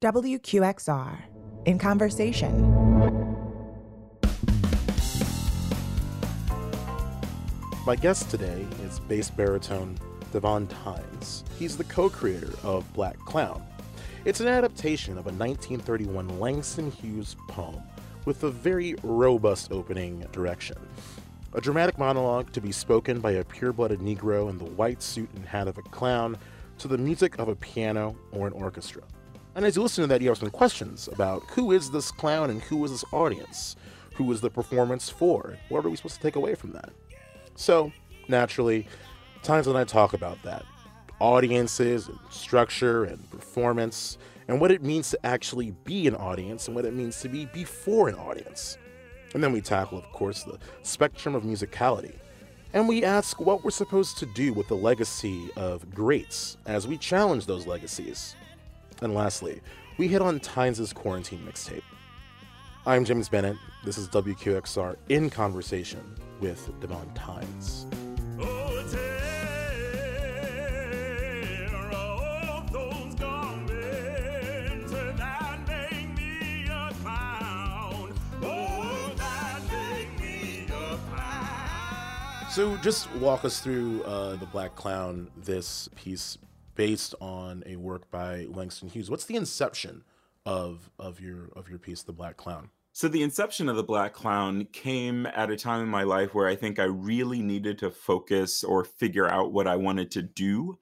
WQXR 0.00 1.18
in 1.64 1.76
conversation. 1.76 2.72
My 7.84 7.96
guest 7.96 8.30
today 8.30 8.64
is 8.84 9.00
bass 9.00 9.28
baritone 9.28 9.98
Devon 10.32 10.68
Tynes. 10.68 11.42
He's 11.58 11.76
the 11.76 11.82
co 11.82 12.08
creator 12.08 12.52
of 12.62 12.92
Black 12.92 13.18
Clown. 13.18 13.60
It's 14.24 14.38
an 14.38 14.46
adaptation 14.46 15.14
of 15.14 15.26
a 15.26 15.34
1931 15.34 16.38
Langston 16.38 16.92
Hughes 16.92 17.34
poem 17.48 17.82
with 18.24 18.44
a 18.44 18.52
very 18.52 18.94
robust 19.02 19.72
opening 19.72 20.20
direction. 20.30 20.76
A 21.54 21.60
dramatic 21.60 21.98
monologue 21.98 22.52
to 22.52 22.60
be 22.60 22.70
spoken 22.70 23.18
by 23.18 23.32
a 23.32 23.44
pure 23.44 23.72
blooded 23.72 23.98
Negro 23.98 24.48
in 24.48 24.58
the 24.58 24.64
white 24.64 25.02
suit 25.02 25.30
and 25.34 25.44
hat 25.44 25.66
of 25.66 25.76
a 25.76 25.82
clown 25.82 26.38
to 26.78 26.86
the 26.86 26.98
music 26.98 27.40
of 27.40 27.48
a 27.48 27.56
piano 27.56 28.16
or 28.30 28.46
an 28.46 28.52
orchestra. 28.52 29.02
And 29.58 29.66
as 29.66 29.74
you 29.74 29.82
listen 29.82 30.02
to 30.02 30.06
that, 30.06 30.22
you 30.22 30.28
have 30.28 30.38
some 30.38 30.50
questions 30.50 31.08
about 31.08 31.42
who 31.50 31.72
is 31.72 31.90
this 31.90 32.12
clown 32.12 32.48
and 32.48 32.62
who 32.62 32.84
is 32.84 32.92
this 32.92 33.04
audience? 33.10 33.74
Who 34.14 34.30
is 34.30 34.40
the 34.40 34.50
performance 34.50 35.10
for? 35.10 35.58
What 35.68 35.84
are 35.84 35.88
we 35.88 35.96
supposed 35.96 36.14
to 36.14 36.20
take 36.20 36.36
away 36.36 36.54
from 36.54 36.70
that? 36.74 36.90
So, 37.56 37.90
naturally, 38.28 38.86
Tynes 39.42 39.66
and 39.66 39.76
I 39.76 39.82
talk 39.82 40.12
about 40.12 40.40
that 40.44 40.64
audiences 41.18 42.06
and 42.06 42.16
structure 42.30 43.02
and 43.02 43.28
performance 43.32 44.16
and 44.46 44.60
what 44.60 44.70
it 44.70 44.84
means 44.84 45.10
to 45.10 45.26
actually 45.26 45.72
be 45.82 46.06
an 46.06 46.14
audience 46.14 46.68
and 46.68 46.76
what 46.76 46.84
it 46.84 46.94
means 46.94 47.20
to 47.22 47.28
be 47.28 47.46
before 47.46 48.08
an 48.08 48.14
audience. 48.14 48.78
And 49.34 49.42
then 49.42 49.50
we 49.50 49.60
tackle, 49.60 49.98
of 49.98 50.08
course, 50.12 50.44
the 50.44 50.60
spectrum 50.84 51.34
of 51.34 51.42
musicality. 51.42 52.14
And 52.74 52.86
we 52.86 53.02
ask 53.02 53.40
what 53.40 53.64
we're 53.64 53.72
supposed 53.72 54.18
to 54.18 54.26
do 54.26 54.52
with 54.52 54.68
the 54.68 54.76
legacy 54.76 55.50
of 55.56 55.92
greats 55.92 56.58
as 56.64 56.86
we 56.86 56.96
challenge 56.96 57.46
those 57.46 57.66
legacies. 57.66 58.36
And 59.00 59.14
lastly, 59.14 59.60
we 59.96 60.08
hit 60.08 60.20
on 60.20 60.40
Tynes' 60.40 60.92
quarantine 60.92 61.46
mixtape. 61.46 61.82
I'm 62.84 63.04
James 63.04 63.28
Bennett. 63.28 63.56
This 63.84 63.96
is 63.96 64.08
WQXR 64.08 64.96
in 65.08 65.30
conversation 65.30 66.16
with 66.40 66.68
Devon 66.80 67.08
Tynes. 67.14 67.86
So, 82.50 82.76
just 82.78 83.14
walk 83.16 83.44
us 83.44 83.60
through 83.60 84.02
uh, 84.02 84.34
the 84.34 84.46
Black 84.46 84.74
Clown. 84.74 85.28
This 85.36 85.88
piece 85.94 86.38
based 86.78 87.12
on 87.20 87.64
a 87.66 87.74
work 87.74 88.08
by 88.08 88.46
Langston 88.48 88.88
Hughes. 88.88 89.10
What's 89.10 89.24
the 89.24 89.34
inception 89.34 90.04
of 90.46 90.88
of 90.98 91.20
your 91.20 91.50
of 91.56 91.68
your 91.68 91.78
piece, 91.78 92.02
The 92.02 92.12
Black 92.12 92.38
Clown? 92.38 92.70
So 92.92 93.08
the 93.08 93.22
inception 93.22 93.68
of 93.68 93.76
the 93.76 93.82
Black 93.82 94.14
Clown 94.14 94.66
came 94.72 95.26
at 95.26 95.50
a 95.50 95.56
time 95.56 95.82
in 95.82 95.88
my 95.88 96.04
life 96.04 96.34
where 96.34 96.48
I 96.48 96.56
think 96.56 96.78
I 96.78 96.84
really 96.84 97.42
needed 97.42 97.78
to 97.78 97.90
focus 97.90 98.64
or 98.64 98.84
figure 98.84 99.28
out 99.28 99.52
what 99.52 99.66
I 99.66 99.76
wanted 99.76 100.10
to 100.12 100.22
do 100.22 100.78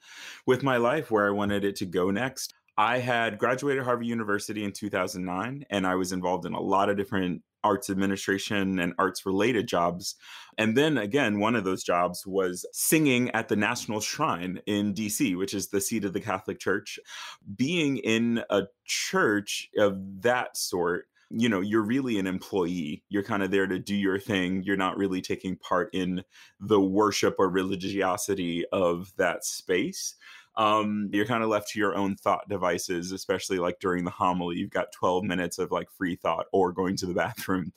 with 0.47 0.62
my 0.62 0.77
life, 0.77 1.11
where 1.11 1.27
I 1.27 1.30
wanted 1.30 1.64
it 1.64 1.77
to 1.77 1.86
go 1.86 2.11
next. 2.11 2.55
I 2.78 2.98
had 2.98 3.39
graduated 3.39 3.83
Harvard 3.83 4.06
University 4.06 4.64
in 4.64 4.72
2009 4.72 5.64
and 5.70 5.86
I 5.86 5.94
was 5.94 6.12
involved 6.12 6.44
in 6.44 6.52
a 6.52 6.61
lot 6.61 6.91
of 6.91 6.98
different 6.98 7.42
arts 7.67 7.91
administration 7.91 8.78
and 8.78 8.95
arts 8.98 9.27
related 9.27 9.67
jobs. 9.67 10.14
And 10.56 10.77
then 10.77 10.97
again, 10.97 11.41
one 11.41 11.56
of 11.56 11.64
those 11.64 11.83
jobs 11.83 12.27
was 12.27 12.64
singing 12.73 13.31
at 13.33 13.48
the 13.48 13.56
National 13.56 14.00
Shrine 14.00 14.61
in 14.67 14.95
DC, 14.95 15.36
which 15.36 15.53
is 15.53 15.69
the 15.69 15.81
seat 15.81 16.05
of 16.05 16.12
the 16.12 16.20
Catholic 16.20 16.61
Church. 16.61 16.98
Being 17.56 17.98
in 17.98 18.42
a 18.48 18.62
church 18.86 19.69
of 19.77 20.23
that 20.23 20.56
sort 20.56 21.06
you 21.28 21.48
know 21.48 21.61
you're 21.61 21.83
really 21.83 22.20
an 22.20 22.27
employee 22.28 23.03
you're 23.08 23.23
kind 23.23 23.42
of 23.42 23.50
there 23.50 23.67
to 23.67 23.80
do 23.80 23.97
your 23.97 24.17
thing 24.17 24.62
you're 24.62 24.77
not 24.77 24.97
really 24.97 25.20
taking 25.20 25.56
part 25.56 25.91
in 25.92 26.23
the 26.61 26.80
worship 26.80 27.35
or 27.41 27.48
religiosity 27.48 28.64
of 28.73 29.12
that 29.17 29.45
space 29.45 30.14
um, 30.56 31.11
you're 31.12 31.27
kind 31.27 31.42
of 31.42 31.50
left 31.50 31.68
to 31.70 31.78
your 31.78 31.96
own 31.96 32.17
thought 32.17 32.48
devices, 32.48 33.12
especially 33.12 33.58
like 33.58 33.78
during 33.78 34.05
the 34.05 34.11
homily. 34.11 34.56
You've 34.56 34.70
got 34.70 34.92
12 34.92 35.24
minutes 35.24 35.58
of 35.58 35.70
like 35.70 35.90
free 35.90 36.17
thought 36.17 36.46
or 36.52 36.72
going 36.72 36.96
to 36.98 37.06
the 37.06 37.14
bathroom. 37.14 37.72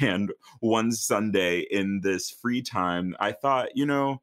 And 0.00 0.32
one 0.60 0.90
Sunday 0.92 1.60
in 1.70 2.00
this 2.02 2.30
free 2.30 2.62
time, 2.62 3.14
I 3.20 3.32
thought, 3.32 3.68
you 3.74 3.86
know, 3.86 4.20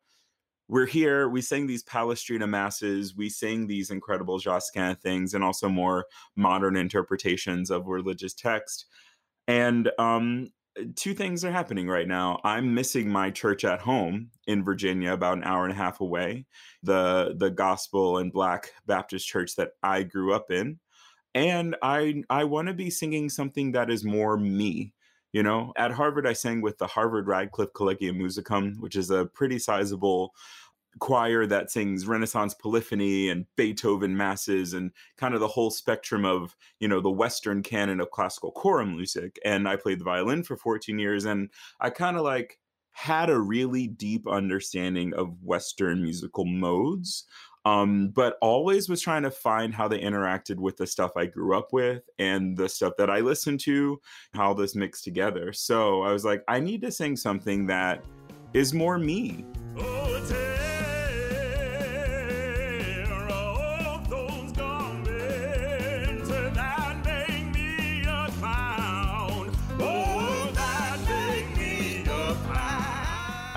we're 0.67 0.85
here. 0.85 1.27
We 1.27 1.41
sing 1.41 1.67
these 1.67 1.83
Palestrina 1.83 2.47
masses. 2.47 3.13
We 3.15 3.29
sing 3.29 3.67
these 3.67 3.91
incredible 3.91 4.39
Josquin 4.39 4.95
things, 4.95 5.33
and 5.33 5.43
also 5.43 5.67
more 5.67 6.05
modern 6.37 6.77
interpretations 6.77 7.69
of 7.69 7.87
religious 7.87 8.33
text. 8.33 8.85
And 9.49 9.91
um, 9.99 10.51
Uh, 10.79 10.83
two 10.95 11.13
things 11.13 11.43
are 11.43 11.51
happening 11.51 11.87
right 11.87 12.07
now. 12.07 12.39
I'm 12.43 12.73
missing 12.73 13.09
my 13.09 13.29
church 13.29 13.63
at 13.65 13.81
home 13.81 14.29
in 14.47 14.63
Virginia, 14.63 15.13
about 15.13 15.37
an 15.37 15.43
hour 15.43 15.63
and 15.63 15.73
a 15.73 15.75
half 15.77 16.01
away, 16.01 16.45
the 16.83 17.35
the 17.37 17.49
Gospel 17.49 18.17
and 18.17 18.31
Black 18.31 18.71
Baptist 18.85 19.27
church 19.27 19.55
that 19.55 19.71
I 19.83 20.03
grew 20.03 20.33
up 20.33 20.51
in, 20.51 20.79
and 21.35 21.75
I 21.81 22.23
I 22.29 22.45
want 22.45 22.67
to 22.67 22.73
be 22.73 22.89
singing 22.89 23.29
something 23.29 23.73
that 23.73 23.89
is 23.89 24.03
more 24.03 24.37
me. 24.37 24.93
You 25.33 25.43
know, 25.43 25.71
at 25.77 25.91
Harvard, 25.91 26.27
I 26.27 26.33
sang 26.33 26.61
with 26.61 26.77
the 26.77 26.87
Harvard 26.87 27.27
Radcliffe 27.27 27.73
Collegium 27.73 28.17
Musicum, 28.19 28.77
which 28.79 28.97
is 28.97 29.11
a 29.11 29.25
pretty 29.27 29.59
sizable 29.59 30.33
choir 30.99 31.45
that 31.47 31.71
sings 31.71 32.05
Renaissance 32.05 32.53
polyphony 32.53 33.29
and 33.29 33.45
Beethoven 33.55 34.15
masses 34.15 34.73
and 34.73 34.91
kind 35.17 35.33
of 35.33 35.39
the 35.39 35.47
whole 35.47 35.71
spectrum 35.71 36.25
of, 36.25 36.55
you 36.79 36.87
know, 36.87 36.99
the 36.99 37.09
Western 37.09 37.63
canon 37.63 37.99
of 37.99 38.11
classical 38.11 38.51
choral 38.51 38.87
music. 38.87 39.39
And 39.45 39.67
I 39.67 39.75
played 39.75 39.99
the 39.99 40.05
violin 40.05 40.43
for 40.43 40.57
14 40.57 40.99
years 40.99 41.25
and 41.25 41.49
I 41.79 41.89
kind 41.89 42.17
of 42.17 42.23
like 42.23 42.59
had 42.91 43.29
a 43.29 43.39
really 43.39 43.87
deep 43.87 44.27
understanding 44.27 45.13
of 45.13 45.41
Western 45.41 46.03
musical 46.03 46.45
modes. 46.45 47.25
Um, 47.63 48.09
but 48.09 48.37
always 48.41 48.89
was 48.89 49.01
trying 49.01 49.21
to 49.21 49.29
find 49.29 49.71
how 49.71 49.87
they 49.87 49.99
interacted 49.99 50.55
with 50.55 50.77
the 50.77 50.87
stuff 50.87 51.11
I 51.15 51.27
grew 51.27 51.55
up 51.55 51.71
with 51.71 52.01
and 52.17 52.57
the 52.57 52.67
stuff 52.67 52.93
that 52.97 53.11
I 53.11 53.19
listened 53.19 53.59
to, 53.61 54.01
how 54.33 54.55
this 54.55 54.73
mixed 54.73 55.03
together. 55.03 55.53
So 55.53 56.01
I 56.01 56.11
was 56.11 56.25
like, 56.25 56.43
I 56.47 56.59
need 56.59 56.81
to 56.81 56.91
sing 56.91 57.15
something 57.15 57.67
that 57.67 58.03
is 58.55 58.73
more 58.73 58.97
me. 58.97 59.45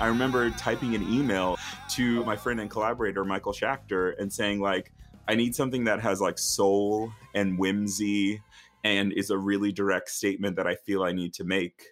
I 0.05 0.09
remember 0.09 0.51
typing 0.51 0.93
an 0.93 1.01
email 1.11 1.57
to 1.93 2.23
my 2.25 2.35
friend 2.35 2.59
and 2.59 2.69
collaborator 2.69 3.25
Michael 3.25 3.53
Schachter 3.53 4.13
and 4.19 4.31
saying 4.31 4.59
like, 4.59 4.93
I 5.27 5.33
need 5.33 5.55
something 5.55 5.85
that 5.85 5.99
has 5.99 6.21
like 6.21 6.37
soul 6.37 7.11
and 7.33 7.57
whimsy 7.57 8.39
and 8.83 9.11
is 9.11 9.31
a 9.31 9.37
really 9.39 9.71
direct 9.71 10.11
statement 10.11 10.57
that 10.57 10.67
I 10.67 10.75
feel 10.75 11.01
I 11.01 11.11
need 11.11 11.33
to 11.33 11.43
make. 11.43 11.85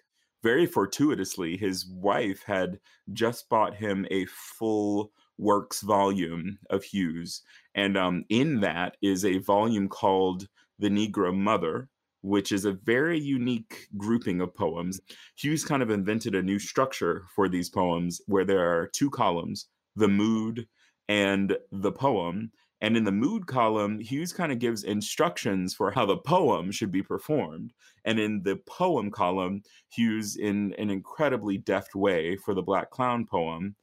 Very 0.44 0.64
fortuitously, 0.64 1.56
his 1.56 1.86
wife 1.86 2.44
had 2.46 2.78
just 3.12 3.48
bought 3.48 3.74
him 3.74 4.06
a 4.12 4.26
full 4.26 5.10
works 5.36 5.80
volume 5.80 6.60
of 6.70 6.84
Hughes. 6.84 7.42
And 7.74 7.96
um, 7.96 8.26
in 8.28 8.60
that 8.60 8.96
is 9.02 9.24
a 9.24 9.38
volume 9.38 9.88
called 9.88 10.46
The 10.78 10.88
Negro 10.88 11.36
Mother, 11.36 11.88
which 12.24 12.52
is 12.52 12.64
a 12.64 12.72
very 12.72 13.20
unique 13.20 13.86
grouping 13.98 14.40
of 14.40 14.54
poems. 14.54 14.98
Hughes 15.36 15.62
kind 15.62 15.82
of 15.82 15.90
invented 15.90 16.34
a 16.34 16.42
new 16.42 16.58
structure 16.58 17.26
for 17.36 17.50
these 17.50 17.68
poems 17.68 18.22
where 18.26 18.46
there 18.46 18.66
are 18.66 18.88
two 18.88 19.10
columns 19.10 19.68
the 19.94 20.08
mood 20.08 20.66
and 21.08 21.56
the 21.70 21.92
poem. 21.92 22.50
And 22.80 22.96
in 22.96 23.04
the 23.04 23.12
mood 23.12 23.46
column, 23.46 23.98
Hughes 24.00 24.32
kind 24.32 24.50
of 24.50 24.58
gives 24.58 24.84
instructions 24.84 25.74
for 25.74 25.90
how 25.90 26.06
the 26.06 26.16
poem 26.16 26.72
should 26.72 26.90
be 26.90 27.02
performed. 27.02 27.72
And 28.04 28.18
in 28.18 28.42
the 28.42 28.56
poem 28.66 29.10
column, 29.10 29.62
Hughes, 29.90 30.36
in 30.36 30.74
an 30.78 30.90
incredibly 30.90 31.58
deft 31.58 31.94
way 31.94 32.36
for 32.36 32.54
the 32.54 32.62
Black 32.62 32.90
Clown 32.90 33.26
poem, 33.26 33.76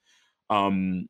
um, 0.49 1.07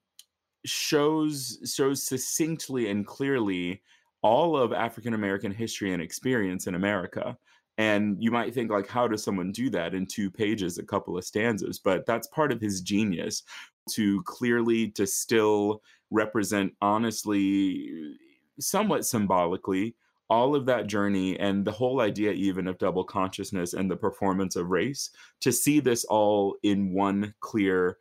shows 0.66 1.58
shows 1.66 2.06
succinctly 2.06 2.90
and 2.90 3.08
clearly 3.08 3.82
all 4.22 4.58
of 4.58 4.74
African 4.74 5.14
American 5.14 5.52
history 5.52 5.94
and 5.94 6.02
experience 6.02 6.68
in 6.68 6.76
America. 6.76 7.38
And 7.78 8.22
you 8.22 8.32
might 8.32 8.54
think, 8.54 8.70
like, 8.70 8.88
how 8.88 9.08
does 9.08 9.24
someone 9.24 9.52
do 9.52 9.70
that 9.72 9.94
in 9.94 10.06
two 10.06 10.30
pages, 10.30 10.78
a 10.78 10.84
couple 10.84 11.18
of 11.18 11.26
stanzas? 11.26 11.80
But 11.80 12.06
that's 12.06 12.28
part 12.28 12.52
of 12.52 12.62
his 12.62 12.82
genius 12.82 13.44
to 13.92 14.22
clearly 14.24 14.88
distill, 14.88 15.82
represent 16.12 16.74
honestly, 16.82 18.16
somewhat 18.60 19.06
symbolically, 19.06 19.96
all 20.30 20.56
of 20.56 20.66
that 20.66 20.88
journey 20.88 21.40
and 21.40 21.66
the 21.66 21.72
whole 21.72 22.02
idea, 22.02 22.32
even 22.32 22.68
of 22.68 22.78
double 22.78 23.04
consciousness 23.04 23.74
and 23.74 23.90
the 23.90 23.98
performance 23.98 24.56
of 24.56 24.70
race, 24.70 25.10
to 25.40 25.52
see 25.52 25.80
this 25.80 26.06
all 26.06 26.56
in 26.64 26.94
one 26.94 27.34
clear 27.40 27.98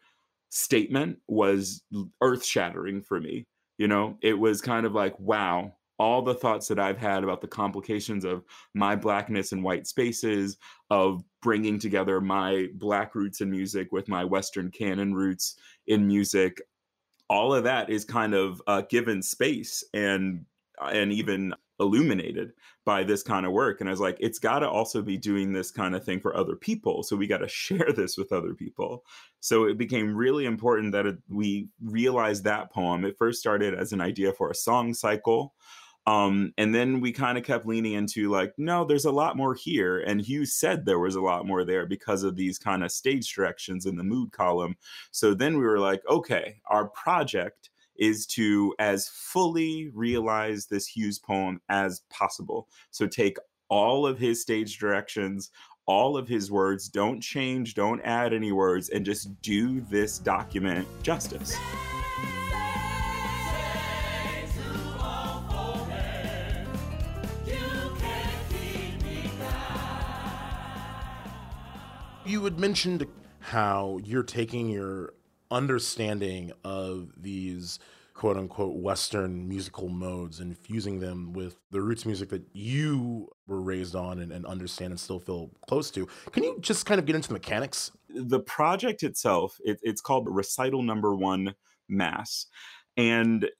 statement 0.51 1.19
was 1.27 1.83
earth 2.21 2.45
shattering 2.45 3.03
for 3.03 3.21
me. 3.21 3.47
You 3.79 3.89
know, 3.89 4.19
it 4.21 4.35
was 4.35 4.61
kind 4.61 4.85
of 4.85 4.95
like, 4.95 5.19
wow, 5.19 5.73
all 6.01 6.23
the 6.23 6.35
thoughts 6.35 6.67
that 6.67 6.79
I've 6.79 6.97
had 6.97 7.23
about 7.23 7.43
the 7.43 7.47
complications 7.47 8.25
of 8.25 8.43
my 8.73 8.97
blackness 8.97 9.53
in 9.53 9.63
white 9.63 9.87
spaces, 9.87 10.57
of 10.89 11.23
bringing 11.43 11.79
together 11.79 12.23
my 12.23 12.69
black 12.75 13.15
roots 13.15 13.43
in 13.43 13.51
music 13.51 13.93
with 13.93 14.09
my 14.09 14.25
Western 14.25 14.71
canon 14.71 15.15
roots 15.15 15.57
in 15.87 16.07
music, 16.07 16.63
all 17.29 17.55
of 17.55 17.65
that 17.65 17.91
is 17.91 18.07
kind 18.07 18.33
of 18.33 18.63
uh, 18.67 18.81
given 18.89 19.23
space 19.23 19.85
and 19.93 20.47
and 20.81 21.13
even 21.13 21.55
illuminated 21.79 22.53
by 22.87 23.05
this 23.05 23.23
kind 23.23 23.45
of 23.45 23.53
work. 23.53 23.81
And 23.81 23.89
I 23.89 23.93
was 23.93 24.01
like, 24.01 24.17
it's 24.21 24.39
got 24.39 24.61
to 24.61 24.69
also 24.71 25.03
be 25.03 25.19
doing 25.19 25.53
this 25.53 25.71
kind 25.71 25.95
of 25.95 26.03
thing 26.03 26.19
for 26.21 26.35
other 26.35 26.57
people. 26.57 27.03
So 27.03 27.15
we 27.15 27.27
got 27.27 27.39
to 27.39 27.49
share 27.67 27.93
this 27.95 28.17
with 28.17 28.33
other 28.33 28.55
people. 28.55 29.05
So 29.41 29.65
it 29.65 29.77
became 29.77 30.17
really 30.17 30.47
important 30.47 30.93
that 30.93 31.05
it, 31.05 31.19
we 31.29 31.69
realized 31.85 32.45
that 32.45 32.73
poem. 32.73 33.05
It 33.05 33.19
first 33.19 33.39
started 33.39 33.75
as 33.75 33.93
an 33.93 34.01
idea 34.01 34.33
for 34.33 34.51
a 34.51 34.55
song 34.55 34.95
cycle. 34.95 35.55
Um, 36.07 36.53
and 36.57 36.75
then 36.75 37.01
we 37.01 37.13
kind 37.13 37.39
of 37.39 37.45
kept 37.45 37.67
leaning 37.67 37.93
into 37.93 38.31
like, 38.31 38.55
no, 38.57 38.85
there's 38.85 39.05
a 39.05 39.13
lot 39.13 39.37
more 39.37 39.55
here. 39.55 40.01
And 40.01 40.21
Hughes 40.21 40.55
said 40.55 40.85
there 40.85 40.99
was 40.99 41.15
a 41.15 41.21
lot 41.21 41.47
more 41.47 41.65
there 41.65 41.87
because 41.87 42.23
of 42.23 42.37
these 42.37 42.59
kind 42.59 42.83
of 42.83 42.91
stage 42.91 43.33
directions 43.33 43.87
in 43.87 43.97
the 43.97 44.03
mood 44.03 44.33
column. 44.33 44.77
So 45.11 45.35
then 45.35 45.59
we 45.59 45.65
were 45.65 45.79
like, 45.79 46.03
okay, 46.09 46.61
our 46.67 46.89
project 46.89 47.71
is 47.97 48.27
to 48.27 48.75
as 48.79 49.09
fully 49.09 49.91
realize 49.95 50.67
this 50.67 50.87
Hughes 50.87 51.19
poem 51.19 51.61
as 51.69 52.01
possible. 52.09 52.67
So 52.91 53.07
take 53.07 53.37
all 53.69 54.07
of 54.07 54.19
his 54.19 54.41
stage 54.41 54.79
directions, 54.79 55.51
all 55.87 56.17
of 56.17 56.27
his 56.27 56.51
words, 56.51 56.89
don't 56.89 57.21
change, 57.21 57.75
don't 57.75 58.01
add 58.03 58.33
any 58.33 58.53
words, 58.53 58.89
and 58.89 59.05
just 59.05 59.41
do 59.43 59.81
this 59.83 60.19
document 60.19 60.89
justice. 61.03 61.57
You 72.31 72.45
had 72.45 72.61
mentioned 72.61 73.09
how 73.41 73.99
you're 74.05 74.23
taking 74.23 74.71
your 74.71 75.15
understanding 75.51 76.53
of 76.63 77.11
these 77.17 77.81
quote 78.15 78.37
unquote 78.37 78.77
Western 78.77 79.49
musical 79.49 79.89
modes 79.89 80.39
and 80.39 80.57
fusing 80.57 81.01
them 81.01 81.33
with 81.33 81.57
the 81.73 81.81
roots 81.81 82.07
music 82.07 82.29
that 82.29 82.45
you 82.53 83.29
were 83.49 83.61
raised 83.61 83.97
on 83.97 84.21
and, 84.21 84.31
and, 84.31 84.47
understand 84.47 84.93
and 84.93 85.01
still 85.01 85.19
feel 85.19 85.51
close 85.67 85.91
to. 85.91 86.07
Can 86.31 86.45
you 86.45 86.57
just 86.61 86.87
kind 86.87 87.01
of 87.01 87.05
get 87.05 87.17
into 87.17 87.27
the 87.27 87.35
mechanics? 87.35 87.91
The 88.09 88.39
project 88.39 89.03
itself, 89.03 89.59
it, 89.65 89.81
it's 89.83 90.01
called 90.01 90.29
Recital 90.29 90.85
Number 90.85 91.17
One 91.17 91.57
Mass. 91.89 92.47
And 92.97 93.51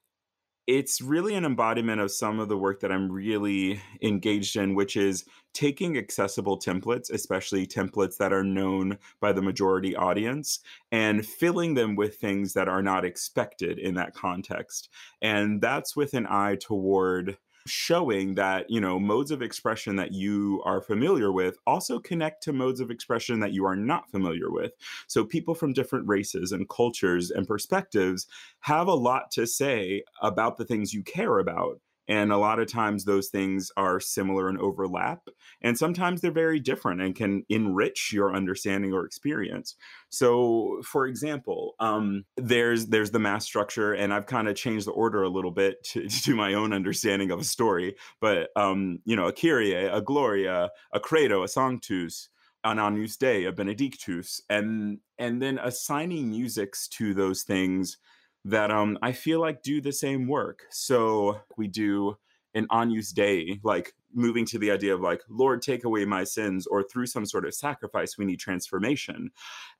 it's 0.69 1.01
really 1.01 1.35
an 1.35 1.45
embodiment 1.45 2.01
of 2.01 2.13
some 2.13 2.39
of 2.39 2.49
the 2.49 2.57
work 2.57 2.79
that 2.83 2.93
I'm 2.93 3.11
really 3.11 3.83
engaged 4.01 4.55
in, 4.55 4.77
which 4.77 4.97
is 4.97 5.25
taking 5.53 5.97
accessible 5.97 6.59
templates, 6.59 7.11
especially 7.11 7.67
templates 7.67 8.17
that 8.19 8.33
are 8.33 8.45
known 8.45 8.99
by 9.21 9.33
the 9.33 9.43
majority 9.43 9.97
audience, 9.97 10.61
and 10.93 11.27
filling 11.27 11.75
them 11.75 11.97
with 11.97 12.17
things 12.17 12.53
that 12.55 12.69
are 12.69 12.83
not 12.83 13.05
expected 13.05 13.79
in 13.79 13.95
that 13.95 14.15
context. 14.15 14.89
And 15.21 15.61
that's 15.61 15.97
with 15.97 16.15
an 16.15 16.27
eye 16.29 16.57
toward 16.61 17.37
showing 17.67 18.35
that 18.35 18.69
you 18.71 18.81
know 18.81 18.99
modes 18.99 19.31
of 19.31 19.43
expression 19.43 19.97
that 19.97 20.13
you 20.13 20.63
are 20.65 20.81
familiar 20.81 21.31
with 21.31 21.59
also 21.67 21.99
connect 21.99 22.43
to 22.43 22.53
modes 22.53 22.81
of 22.81 22.91
expression 22.91 23.41
that 23.41 23.53
you 23.53 23.67
are 23.67 23.77
not 23.77 24.11
familiar 24.11 24.51
with 24.51 24.73
so 25.07 25.25
people 25.25 25.55
from 25.55 25.73
different 25.73 26.09
races 26.09 26.53
and 26.53 26.69
cultures 26.69 27.31
and 27.31 27.47
perspectives 27.47 28.27
have 28.61 28.89
a 28.89 28.95
lot 28.95 29.31
to 29.31 29.47
say 29.47 30.03
about 30.23 30.57
the 30.57 30.65
things 30.65 30.95
you 30.95 31.03
care 31.03 31.39
about 31.39 31.79
and 32.11 32.33
a 32.33 32.39
lot 32.39 32.59
of 32.59 32.67
times 32.67 33.05
those 33.05 33.29
things 33.29 33.71
are 33.77 34.01
similar 34.01 34.49
and 34.49 34.59
overlap. 34.59 35.29
And 35.63 35.79
sometimes 35.79 36.21
they're 36.21 36.33
very 36.33 36.59
different 36.59 37.01
and 37.01 37.15
can 37.15 37.45
enrich 37.49 38.13
your 38.13 38.35
understanding 38.35 38.93
or 38.93 39.07
experience. 39.07 39.77
So, 40.09 40.83
for 40.85 41.07
example, 41.07 41.77
um, 41.79 42.25
there's 42.37 42.87
there's 42.87 43.13
the 43.13 43.21
mass 43.21 43.45
structure, 43.45 43.93
and 43.93 44.13
I've 44.13 44.27
kind 44.27 44.49
of 44.49 44.57
changed 44.57 44.89
the 44.89 44.93
order 44.93 45.23
a 45.23 45.29
little 45.29 45.53
bit 45.53 45.85
to, 45.85 46.09
to 46.25 46.35
my 46.35 46.55
own 46.55 46.73
understanding 46.73 47.31
of 47.31 47.39
a 47.39 47.45
story. 47.45 47.95
But 48.21 48.49
um, 48.57 48.99
you 49.05 49.15
know, 49.15 49.29
a 49.29 49.33
Kyrie, 49.33 49.75
a 49.75 50.01
Gloria, 50.01 50.71
a 50.93 50.99
Credo, 50.99 51.45
a 51.45 51.49
Sanctus, 51.49 52.29
an 52.65 52.81
Agnus 52.81 53.17
Dei, 53.19 53.45
a 53.45 53.53
Benedictus, 53.53 54.43
and 54.51 54.99
and 55.17 55.41
then 55.41 55.61
assigning 55.63 56.31
musics 56.31 56.89
to 56.89 57.15
those 57.15 57.45
things 57.45 57.99
that 58.45 58.71
um 58.71 58.99
I 59.03 59.13
feel 59.13 59.41
like 59.41 59.63
do 59.63 59.81
the 59.81 59.93
same 59.93 60.27
work. 60.27 60.65
So 60.71 61.41
we 61.57 61.69
do 61.69 62.17
an 62.55 62.67
Agnus 62.73 63.13
Dei, 63.13 63.61
like 63.63 63.95
moving 64.13 64.45
to 64.45 64.59
the 64.59 64.73
idea 64.73 64.93
of 64.93 65.01
like, 65.01 65.23
Lord, 65.29 65.63
take 65.63 65.85
away 65.85 66.05
my 66.05 66.25
sins, 66.25 66.67
or 66.67 66.83
through 66.83 67.07
some 67.07 67.25
sort 67.25 67.45
of 67.45 67.55
sacrifice, 67.55 68.19
we 68.19 68.25
need 68.25 68.41
transformation. 68.41 69.31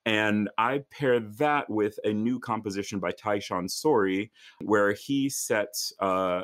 And 0.07 0.49
I 0.57 0.85
pair 0.91 1.19
that 1.19 1.69
with 1.69 1.99
a 2.05 2.13
new 2.13 2.39
composition 2.39 3.01
by 3.01 3.11
Tyshawn 3.11 3.69
Sorey, 3.69 4.31
where 4.61 4.93
he 4.93 5.29
sets 5.29 5.93
uh, 5.99 6.43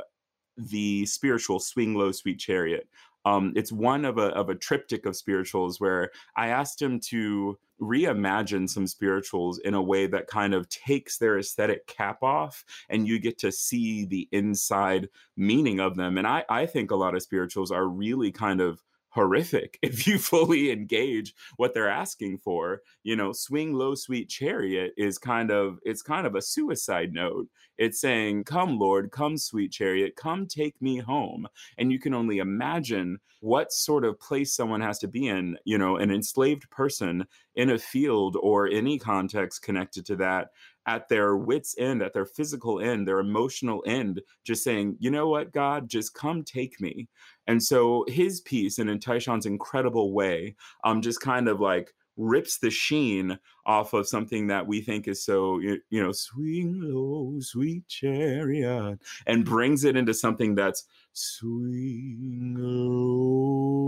the 0.56 1.06
spiritual 1.06 1.60
Swing 1.60 1.94
Low, 1.94 2.10
Sweet 2.10 2.40
Chariot. 2.40 2.88
Um, 3.26 3.52
it's 3.56 3.73
one 3.73 4.05
of 4.05 4.19
a, 4.19 4.28
of 4.28 4.49
a 4.50 4.55
triptych 4.55 5.05
of 5.05 5.17
spirituals 5.17 5.81
where 5.81 6.11
I 6.37 6.49
asked 6.49 6.81
him 6.81 7.00
to 7.00 7.58
reimagine 7.81 8.70
some 8.70 8.87
spirituals 8.87 9.58
in 9.58 9.75
a 9.75 9.82
way 9.82 10.06
that 10.06 10.28
kind 10.28 10.55
of 10.55 10.69
takes 10.69 11.19
their 11.19 11.38
aesthetic 11.38 11.87
cap 11.88 12.23
off 12.23 12.64
and 12.88 13.06
you 13.06 13.19
get 13.19 13.37
to 13.38 13.52
see 13.52 14.05
the 14.06 14.28
inside 14.31 15.08
meaning 15.37 15.81
of 15.81 15.96
them. 15.96 16.17
And 16.19 16.26
I, 16.26 16.44
I 16.49 16.67
think 16.67 16.90
a 16.93 16.96
lot 16.96 17.17
of 17.17 17.23
spirituals 17.23 17.73
are 17.73 17.88
really 17.88 18.31
kind 18.31 18.61
of 18.61 18.82
horrific 19.16 19.78
if 19.82 20.06
you 20.06 20.18
fully 20.18 20.70
engage 20.70 21.34
what 21.56 21.72
they're 21.72 21.88
asking 21.88 22.36
for 22.38 22.82
you 23.02 23.16
know 23.16 23.32
swing 23.32 23.72
low 23.72 23.94
sweet 23.94 24.28
chariot 24.28 24.92
is 24.96 25.18
kind 25.18 25.50
of 25.50 25.78
it's 25.84 26.02
kind 26.02 26.26
of 26.26 26.34
a 26.34 26.42
suicide 26.42 27.12
note. 27.12 27.48
It's 27.78 28.00
saying 28.00 28.44
come 28.44 28.78
lord 28.78 29.10
come 29.10 29.38
sweet 29.38 29.72
chariot 29.72 30.16
come 30.16 30.46
take 30.46 30.80
me 30.80 30.98
home. 30.98 31.48
And 31.78 31.90
you 31.90 31.98
can 31.98 32.14
only 32.14 32.38
imagine 32.38 33.18
what 33.40 33.72
sort 33.72 34.04
of 34.04 34.20
place 34.20 34.54
someone 34.54 34.80
has 34.80 34.98
to 34.98 35.08
be 35.08 35.28
in 35.28 35.56
you 35.64 35.78
know 35.78 35.96
an 35.96 36.10
enslaved 36.10 36.68
person 36.70 37.26
in 37.54 37.70
a 37.70 37.78
field 37.78 38.36
or 38.40 38.68
any 38.68 38.98
context 38.98 39.62
connected 39.62 40.04
to 40.06 40.16
that 40.16 40.48
at 40.86 41.08
their 41.08 41.36
wits 41.36 41.74
end, 41.78 42.02
at 42.02 42.12
their 42.14 42.24
physical 42.24 42.80
end, 42.80 43.06
their 43.06 43.18
emotional 43.18 43.82
end, 43.86 44.22
just 44.44 44.62
saying, 44.62 44.96
you 45.00 45.10
know 45.10 45.28
what, 45.28 45.52
God, 45.52 45.88
just 45.88 46.14
come 46.14 46.44
take 46.44 46.80
me. 46.80 47.08
And 47.46 47.62
so 47.62 48.04
his 48.08 48.40
piece, 48.40 48.78
and 48.78 48.88
in 48.88 48.98
Tyshawn's 48.98 49.46
incredible 49.46 50.12
way, 50.12 50.54
um, 50.84 51.02
just 51.02 51.20
kind 51.20 51.49
of 51.49 51.61
like 51.61 51.92
rips 52.16 52.58
the 52.58 52.70
sheen 52.70 53.38
off 53.66 53.92
of 53.92 54.08
something 54.08 54.46
that 54.46 54.66
we 54.66 54.80
think 54.80 55.06
is 55.06 55.22
so 55.22 55.58
you, 55.58 55.78
know 55.90 56.12
swing 56.12 56.80
low 56.80 57.38
sweet 57.40 57.87
chariot 57.88 58.99
and 59.26 59.44
brings 59.44 59.84
it 59.84 59.96
into 59.96 60.14
something 60.14 60.54
that's 60.54 60.84
swing 61.12 62.56
low 62.58 63.87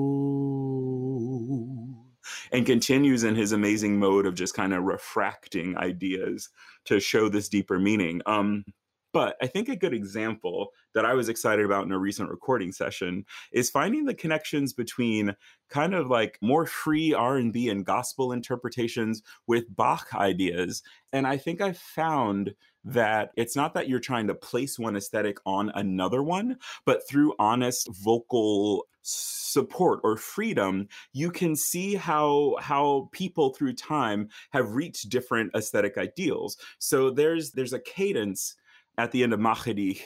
and 2.52 2.66
continues 2.66 3.24
in 3.24 3.34
his 3.34 3.52
amazing 3.52 3.98
mode 3.98 4.26
of 4.26 4.34
just 4.34 4.54
kind 4.54 4.74
of 4.74 4.84
refracting 4.84 5.76
ideas 5.76 6.48
to 6.84 7.00
show 7.00 7.28
this 7.28 7.48
deeper 7.48 7.78
meaning. 7.78 8.22
Um, 8.26 8.64
but 9.12 9.36
I 9.40 9.46
think 9.46 9.68
a 9.68 9.76
good 9.76 9.94
example 9.94 10.68
that 10.94 11.06
I 11.06 11.14
was 11.14 11.28
excited 11.28 11.64
about 11.64 11.84
in 11.84 11.92
a 11.92 11.98
recent 11.98 12.30
recording 12.30 12.72
session 12.72 13.24
is 13.52 13.70
finding 13.70 14.04
the 14.04 14.14
connections 14.14 14.72
between 14.72 15.34
kind 15.70 15.94
of 15.94 16.08
like 16.08 16.38
more 16.42 16.66
free 16.66 17.14
R&B 17.14 17.70
and 17.70 17.86
gospel 17.86 18.32
interpretations 18.32 19.22
with 19.46 19.74
Bach 19.74 20.08
ideas. 20.14 20.82
And 21.12 21.26
I 21.26 21.38
think 21.38 21.60
I 21.60 21.72
found 21.72 22.54
that 22.84 23.30
it's 23.36 23.56
not 23.56 23.74
that 23.74 23.88
you're 23.88 23.98
trying 23.98 24.26
to 24.26 24.34
place 24.34 24.78
one 24.78 24.96
aesthetic 24.96 25.38
on 25.46 25.70
another 25.74 26.22
one, 26.22 26.58
but 26.84 27.06
through 27.08 27.34
honest 27.38 27.88
vocal 27.90 28.86
support 29.08 30.00
or 30.04 30.16
freedom 30.16 30.86
you 31.12 31.30
can 31.30 31.56
see 31.56 31.94
how 31.94 32.56
how 32.60 33.08
people 33.12 33.54
through 33.54 33.72
time 33.72 34.28
have 34.50 34.74
reached 34.74 35.08
different 35.08 35.50
aesthetic 35.54 35.96
ideals 35.96 36.58
so 36.78 37.10
there's 37.10 37.52
there's 37.52 37.72
a 37.72 37.80
cadence 37.80 38.56
at 38.98 39.12
the 39.12 39.22
end 39.22 39.32
of 39.32 39.40
Mache 39.40 39.74
dich, 39.74 40.02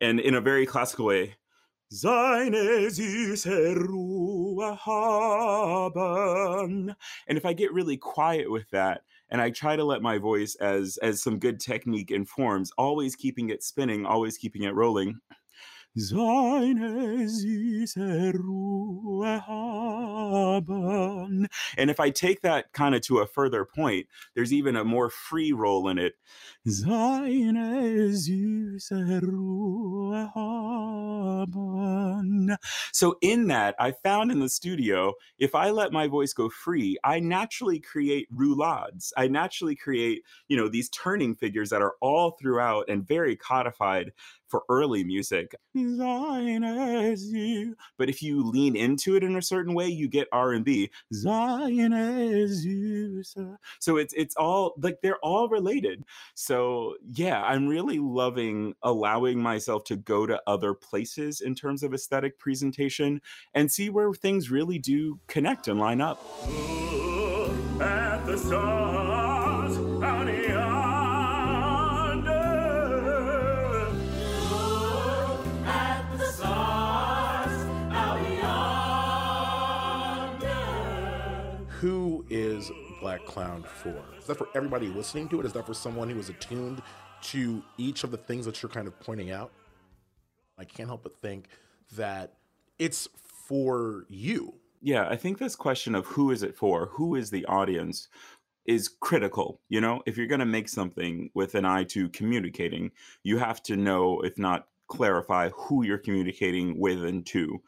and 0.00 0.20
in 0.20 0.34
a 0.34 0.40
very 0.40 0.64
classical 0.64 1.04
way. 1.04 1.34
And 7.28 7.36
if 7.36 7.44
I 7.44 7.52
get 7.52 7.72
really 7.72 7.96
quiet 7.96 8.50
with 8.50 8.70
that, 8.70 9.02
and 9.30 9.40
I 9.40 9.50
try 9.50 9.76
to 9.76 9.84
let 9.84 10.00
my 10.02 10.18
voice 10.18 10.54
as 10.56 10.98
as 10.98 11.22
some 11.22 11.38
good 11.38 11.60
technique 11.60 12.10
informs, 12.10 12.70
always 12.78 13.16
keeping 13.16 13.50
it 13.50 13.62
spinning, 13.62 14.06
always 14.06 14.38
keeping 14.38 14.62
it 14.62 14.74
rolling. 14.74 15.20
Seine 15.94 17.28
süße 17.28 18.32
Ruhe 18.34 19.46
haben 19.46 21.48
And 21.76 21.90
if 21.90 22.00
I 22.00 22.10
take 22.10 22.40
that 22.42 22.72
kind 22.72 22.94
of 22.94 23.02
to 23.02 23.18
a 23.18 23.26
further 23.26 23.64
point, 23.64 24.06
there's 24.34 24.52
even 24.52 24.76
a 24.76 24.84
more 24.84 25.10
free 25.10 25.52
role 25.52 25.88
in 25.88 25.98
it. 25.98 26.14
So 32.92 33.16
in 33.20 33.48
that, 33.48 33.74
I 33.78 33.92
found 33.92 34.30
in 34.30 34.40
the 34.40 34.48
studio, 34.48 35.14
if 35.38 35.54
I 35.54 35.70
let 35.70 35.92
my 35.92 36.08
voice 36.08 36.32
go 36.32 36.48
free, 36.48 36.98
I 37.04 37.20
naturally 37.20 37.80
create 37.80 38.28
roulades. 38.34 39.12
I 39.16 39.28
naturally 39.28 39.76
create, 39.76 40.22
you 40.48 40.56
know, 40.56 40.68
these 40.68 40.88
turning 40.90 41.34
figures 41.34 41.70
that 41.70 41.82
are 41.82 41.94
all 42.00 42.36
throughout 42.40 42.88
and 42.88 43.06
very 43.06 43.36
codified 43.36 44.12
for 44.48 44.62
early 44.68 45.04
music. 45.04 45.54
But 47.96 48.08
if 48.08 48.22
you 48.22 48.42
lean 48.42 48.76
into 48.76 49.16
it 49.16 49.22
in 49.22 49.36
a 49.36 49.42
certain 49.42 49.74
way, 49.74 49.86
you 49.88 50.08
get 50.08 50.28
R 50.32 50.52
and 50.52 50.64
B. 50.64 50.90
So 53.78 53.96
it's 53.96 54.14
it's 54.14 54.36
all 54.36 54.74
like 54.80 54.98
they're 55.02 55.18
all 55.18 55.48
related. 55.48 56.04
So 56.34 56.94
yeah, 57.06 57.42
I'm 57.42 57.66
really 57.68 57.98
loving 57.98 58.74
allowing 58.82 59.40
myself 59.40 59.84
to 59.84 59.96
go 59.96 60.26
to 60.26 60.40
other 60.46 60.74
places 60.74 61.40
in 61.40 61.54
terms 61.54 61.82
of 61.82 61.94
aesthetic 61.94 62.38
presentation 62.38 63.20
and 63.54 63.70
see 63.70 63.90
where 63.90 64.12
things 64.12 64.50
really 64.50 64.78
do 64.78 65.20
connect 65.26 65.68
and 65.68 65.78
line 65.78 66.00
up. 66.00 66.22
at 67.80 68.26
the 68.26 68.36
stars, 68.36 69.27
who 81.80 82.24
is 82.28 82.72
Black 83.00 83.24
Clown 83.24 83.62
for? 83.62 84.02
Is 84.18 84.26
that 84.26 84.36
for 84.36 84.48
everybody 84.54 84.88
listening 84.88 85.28
to 85.28 85.38
it? 85.38 85.46
Is 85.46 85.52
that 85.52 85.64
for 85.64 85.74
someone 85.74 86.10
who 86.10 86.18
is 86.18 86.28
attuned 86.28 86.82
to 87.22 87.62
each 87.76 88.02
of 88.02 88.10
the 88.10 88.16
things 88.16 88.44
that 88.46 88.60
you're 88.60 88.70
kind 88.70 88.88
of 88.88 88.98
pointing 88.98 89.30
out? 89.30 89.52
I 90.58 90.64
can't 90.64 90.88
help 90.88 91.04
but 91.04 91.16
think 91.22 91.46
that 91.94 92.34
it's 92.80 93.08
for 93.46 94.06
you. 94.08 94.54
Yeah, 94.82 95.08
I 95.08 95.14
think 95.14 95.38
this 95.38 95.54
question 95.54 95.94
of 95.94 96.04
who 96.06 96.32
is 96.32 96.42
it 96.42 96.56
for, 96.56 96.86
who 96.86 97.14
is 97.14 97.30
the 97.30 97.46
audience, 97.46 98.08
is 98.66 98.88
critical. 98.88 99.60
You 99.68 99.80
know, 99.80 100.02
if 100.04 100.16
you're 100.16 100.26
going 100.26 100.40
to 100.40 100.46
make 100.46 100.68
something 100.68 101.30
with 101.34 101.54
an 101.54 101.64
eye 101.64 101.84
to 101.84 102.08
communicating, 102.08 102.90
you 103.22 103.38
have 103.38 103.62
to 103.64 103.76
know, 103.76 104.20
if 104.22 104.36
not 104.36 104.66
clarify, 104.88 105.50
who 105.50 105.84
you're 105.84 105.98
communicating 105.98 106.80
with 106.80 107.04
and 107.04 107.24
to. 107.26 107.62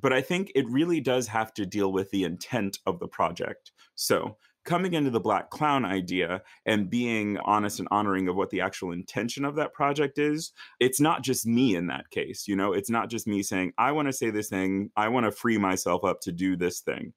But 0.00 0.12
I 0.12 0.20
think 0.20 0.50
it 0.54 0.68
really 0.68 1.00
does 1.00 1.28
have 1.28 1.52
to 1.54 1.66
deal 1.66 1.92
with 1.92 2.10
the 2.10 2.24
intent 2.24 2.78
of 2.86 2.98
the 2.98 3.08
project. 3.08 3.72
So, 3.94 4.36
coming 4.64 4.94
into 4.94 5.10
the 5.10 5.20
Black 5.20 5.50
Clown 5.50 5.84
idea 5.84 6.42
and 6.66 6.88
being 6.88 7.36
honest 7.38 7.80
and 7.80 7.88
honoring 7.90 8.28
of 8.28 8.36
what 8.36 8.50
the 8.50 8.60
actual 8.60 8.92
intention 8.92 9.44
of 9.44 9.56
that 9.56 9.72
project 9.72 10.18
is, 10.18 10.52
it's 10.78 11.00
not 11.00 11.22
just 11.22 11.46
me 11.46 11.74
in 11.74 11.88
that 11.88 12.10
case. 12.10 12.46
You 12.46 12.56
know, 12.56 12.72
it's 12.72 12.90
not 12.90 13.10
just 13.10 13.26
me 13.26 13.42
saying, 13.42 13.72
I 13.76 13.92
want 13.92 14.08
to 14.08 14.12
say 14.12 14.30
this 14.30 14.48
thing, 14.48 14.90
I 14.96 15.08
want 15.08 15.26
to 15.26 15.32
free 15.32 15.58
myself 15.58 16.04
up 16.04 16.20
to 16.22 16.32
do 16.32 16.56
this 16.56 16.80
thing. 16.80 17.12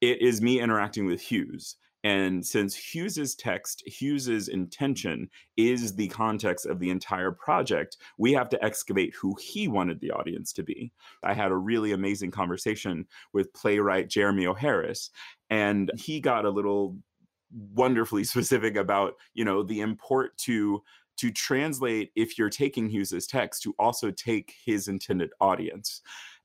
It 0.00 0.20
is 0.20 0.40
me 0.40 0.60
interacting 0.60 1.06
with 1.06 1.20
Hughes 1.20 1.76
and 2.06 2.46
since 2.46 2.76
Hughes's 2.76 3.34
text, 3.34 3.82
Hughes's 3.84 4.46
intention 4.46 5.28
is 5.56 5.96
the 5.96 6.06
context 6.06 6.64
of 6.64 6.78
the 6.78 6.90
entire 6.90 7.32
project, 7.32 7.96
we 8.16 8.32
have 8.32 8.48
to 8.50 8.64
excavate 8.64 9.12
who 9.16 9.34
he 9.42 9.66
wanted 9.66 9.98
the 9.98 10.12
audience 10.12 10.52
to 10.52 10.62
be. 10.62 10.92
I 11.24 11.34
had 11.34 11.50
a 11.50 11.56
really 11.56 11.90
amazing 11.90 12.30
conversation 12.30 13.08
with 13.32 13.52
playwright 13.54 14.08
Jeremy 14.08 14.46
O. 14.46 14.54
Harris, 14.54 15.10
and 15.50 15.90
he 15.96 16.20
got 16.20 16.44
a 16.44 16.50
little 16.50 16.96
wonderfully 17.74 18.22
specific 18.32 18.76
about, 18.76 19.14
you 19.34 19.44
know, 19.44 19.64
the 19.64 19.80
import 19.80 20.38
to 20.38 20.84
to 21.16 21.32
translate 21.32 22.12
if 22.14 22.38
you're 22.38 22.50
taking 22.50 22.88
Hughes's 22.88 23.26
text 23.26 23.62
to 23.62 23.74
also 23.78 24.12
take 24.12 24.54
his 24.64 24.86
intended 24.86 25.30
audience. 25.40 26.02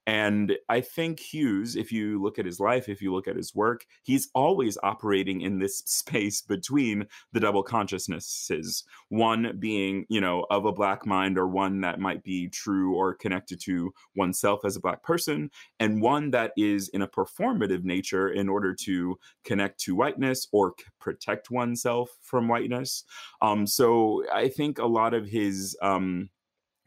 And 0.08 0.58
I 0.68 0.82
think 0.82 1.20
Hughes, 1.20 1.76
if 1.76 1.92
you 1.92 2.22
look 2.22 2.40
at 2.40 2.46
his 2.46 2.60
life, 2.60 2.90
if 2.90 3.02
you 3.02 3.14
look 3.14 3.28
at 3.28 3.36
his 3.36 3.54
work, 3.54 3.86
he's 4.02 4.30
always 4.34 4.78
operating 4.82 5.42
in 5.42 5.60
this 5.60 5.78
space 5.86 6.42
between 6.42 7.06
the 7.34 7.40
double 7.40 7.62
consciousnesses. 7.62 8.84
One 9.10 9.58
being, 9.60 10.06
you 10.10 10.20
know, 10.20 10.46
of 10.50 10.66
a 10.66 10.72
black 10.72 11.06
mind 11.06 11.38
or 11.38 11.48
one 11.48 11.82
that 11.82 12.00
might 12.00 12.24
be 12.24 12.50
true 12.50 12.96
or 12.96 13.14
connected 13.14 13.60
to 13.62 13.94
oneself 14.16 14.66
as 14.66 14.76
a 14.76 14.82
black 14.82 15.04
person, 15.04 15.52
and 15.80 16.02
one 16.02 16.32
that 16.32 16.52
is 16.58 16.90
in 16.90 17.04
a 17.04 17.08
performative 17.08 17.84
nature 17.84 18.30
in 18.30 18.50
order 18.50 18.74
to 18.74 19.18
connect 19.44 19.80
to 19.82 19.96
whiteness 19.96 20.48
or 20.52 20.74
protect 21.00 21.52
oneself 21.52 22.10
from 22.22 22.48
whiteness. 22.48 23.04
Um, 23.42 23.68
so 23.68 24.24
I 24.34 24.50
think 24.50 24.80
a 24.80 24.86
lot 24.86 25.14
of 25.14 25.28
his 25.28 25.78
um, 25.82 26.30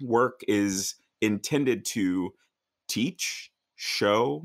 work 0.01 0.41
is 0.49 0.97
intended 1.21 1.85
to 1.85 2.33
teach, 2.95 3.51
show, 3.75 4.45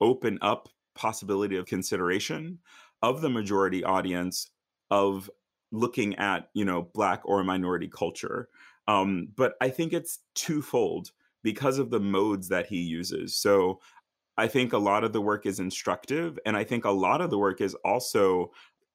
open 0.00 0.38
up 0.42 0.68
possibility 0.96 1.56
of 1.56 1.66
consideration 1.66 2.58
of 3.02 3.20
the 3.20 3.30
majority 3.30 3.84
audience 3.84 4.50
of 4.90 5.30
looking 5.70 6.14
at 6.16 6.48
you 6.54 6.64
know 6.64 6.88
black 6.94 7.20
or 7.24 7.44
minority 7.44 7.88
culture 7.88 8.48
um, 8.88 9.28
but 9.36 9.54
i 9.60 9.68
think 9.68 9.92
it's 9.92 10.20
twofold 10.34 11.10
because 11.42 11.78
of 11.78 11.90
the 11.90 12.00
modes 12.00 12.48
that 12.48 12.66
he 12.66 12.78
uses. 12.78 13.36
So 13.36 13.80
i 14.36 14.48
think 14.48 14.72
a 14.72 14.78
lot 14.78 15.04
of 15.04 15.12
the 15.12 15.20
work 15.20 15.46
is 15.46 15.60
instructive 15.60 16.38
and 16.44 16.56
i 16.56 16.64
think 16.64 16.84
a 16.84 16.90
lot 16.90 17.20
of 17.20 17.30
the 17.30 17.38
work 17.38 17.60
is 17.60 17.74
also 17.84 18.50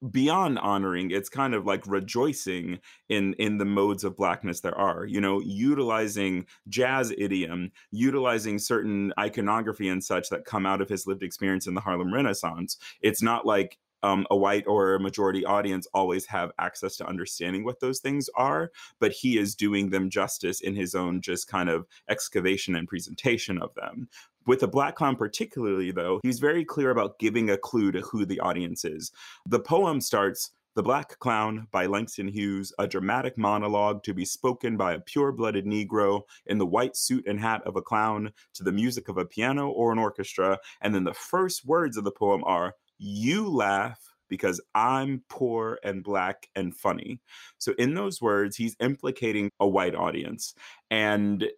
beyond 0.09 0.57
honoring 0.59 1.11
it's 1.11 1.29
kind 1.29 1.53
of 1.53 1.65
like 1.65 1.85
rejoicing 1.85 2.79
in 3.09 3.33
in 3.33 3.59
the 3.59 3.65
modes 3.65 4.03
of 4.03 4.17
blackness 4.17 4.61
there 4.61 4.77
are 4.77 5.05
you 5.05 5.21
know 5.21 5.39
utilizing 5.41 6.43
jazz 6.67 7.13
idiom 7.19 7.71
utilizing 7.91 8.57
certain 8.57 9.13
iconography 9.19 9.89
and 9.89 10.03
such 10.03 10.29
that 10.29 10.43
come 10.43 10.65
out 10.65 10.81
of 10.81 10.89
his 10.89 11.05
lived 11.05 11.21
experience 11.21 11.67
in 11.67 11.75
the 11.75 11.81
harlem 11.81 12.13
renaissance. 12.13 12.77
It's 13.01 13.21
not 13.21 13.45
like 13.45 13.77
um, 14.03 14.25
a 14.29 14.37
white 14.37 14.65
or 14.67 14.93
a 14.93 14.99
majority 14.99 15.45
audience 15.45 15.87
always 15.93 16.25
have 16.27 16.51
access 16.59 16.95
to 16.97 17.07
understanding 17.07 17.63
what 17.63 17.79
those 17.79 17.99
things 17.99 18.29
are, 18.35 18.71
but 18.99 19.11
he 19.11 19.37
is 19.37 19.55
doing 19.55 19.89
them 19.89 20.09
justice 20.09 20.61
in 20.61 20.75
his 20.75 20.95
own 20.95 21.21
just 21.21 21.47
kind 21.47 21.69
of 21.69 21.85
excavation 22.09 22.75
and 22.75 22.87
presentation 22.87 23.57
of 23.57 23.73
them. 23.75 24.07
With 24.47 24.61
the 24.61 24.67
Black 24.67 24.95
Clown, 24.95 25.15
particularly, 25.15 25.91
though, 25.91 26.19
he's 26.23 26.39
very 26.39 26.65
clear 26.65 26.89
about 26.89 27.19
giving 27.19 27.49
a 27.49 27.57
clue 27.57 27.91
to 27.91 28.01
who 28.01 28.25
the 28.25 28.39
audience 28.39 28.83
is. 28.83 29.11
The 29.47 29.59
poem 29.59 30.01
starts 30.01 30.51
the 30.73 30.81
Black 30.81 31.19
Clown 31.19 31.67
by 31.71 31.85
Langston 31.85 32.29
Hughes, 32.29 32.71
a 32.79 32.87
dramatic 32.87 33.37
monologue 33.37 34.03
to 34.03 34.13
be 34.13 34.23
spoken 34.23 34.77
by 34.77 34.93
a 34.93 35.01
pure 35.01 35.33
blooded 35.33 35.65
Negro 35.65 36.21
in 36.45 36.59
the 36.59 36.65
white 36.65 36.95
suit 36.95 37.27
and 37.27 37.39
hat 37.39 37.61
of 37.65 37.75
a 37.75 37.81
clown 37.81 38.31
to 38.53 38.63
the 38.63 38.71
music 38.71 39.09
of 39.09 39.17
a 39.17 39.25
piano 39.25 39.67
or 39.67 39.91
an 39.91 39.99
orchestra. 39.99 40.57
And 40.81 40.95
then 40.95 41.03
the 41.03 41.13
first 41.13 41.65
words 41.65 41.97
of 41.97 42.05
the 42.05 42.11
poem 42.11 42.41
are 42.45 42.75
you 43.01 43.49
laugh 43.49 43.99
because 44.29 44.61
I'm 44.75 45.23
poor 45.27 45.79
and 45.83 46.03
black 46.03 46.47
and 46.55 46.75
funny. 46.75 47.19
So, 47.57 47.73
in 47.77 47.95
those 47.95 48.21
words, 48.21 48.55
he's 48.55 48.75
implicating 48.79 49.49
a 49.59 49.67
white 49.67 49.95
audience. 49.95 50.53
And 50.89 51.49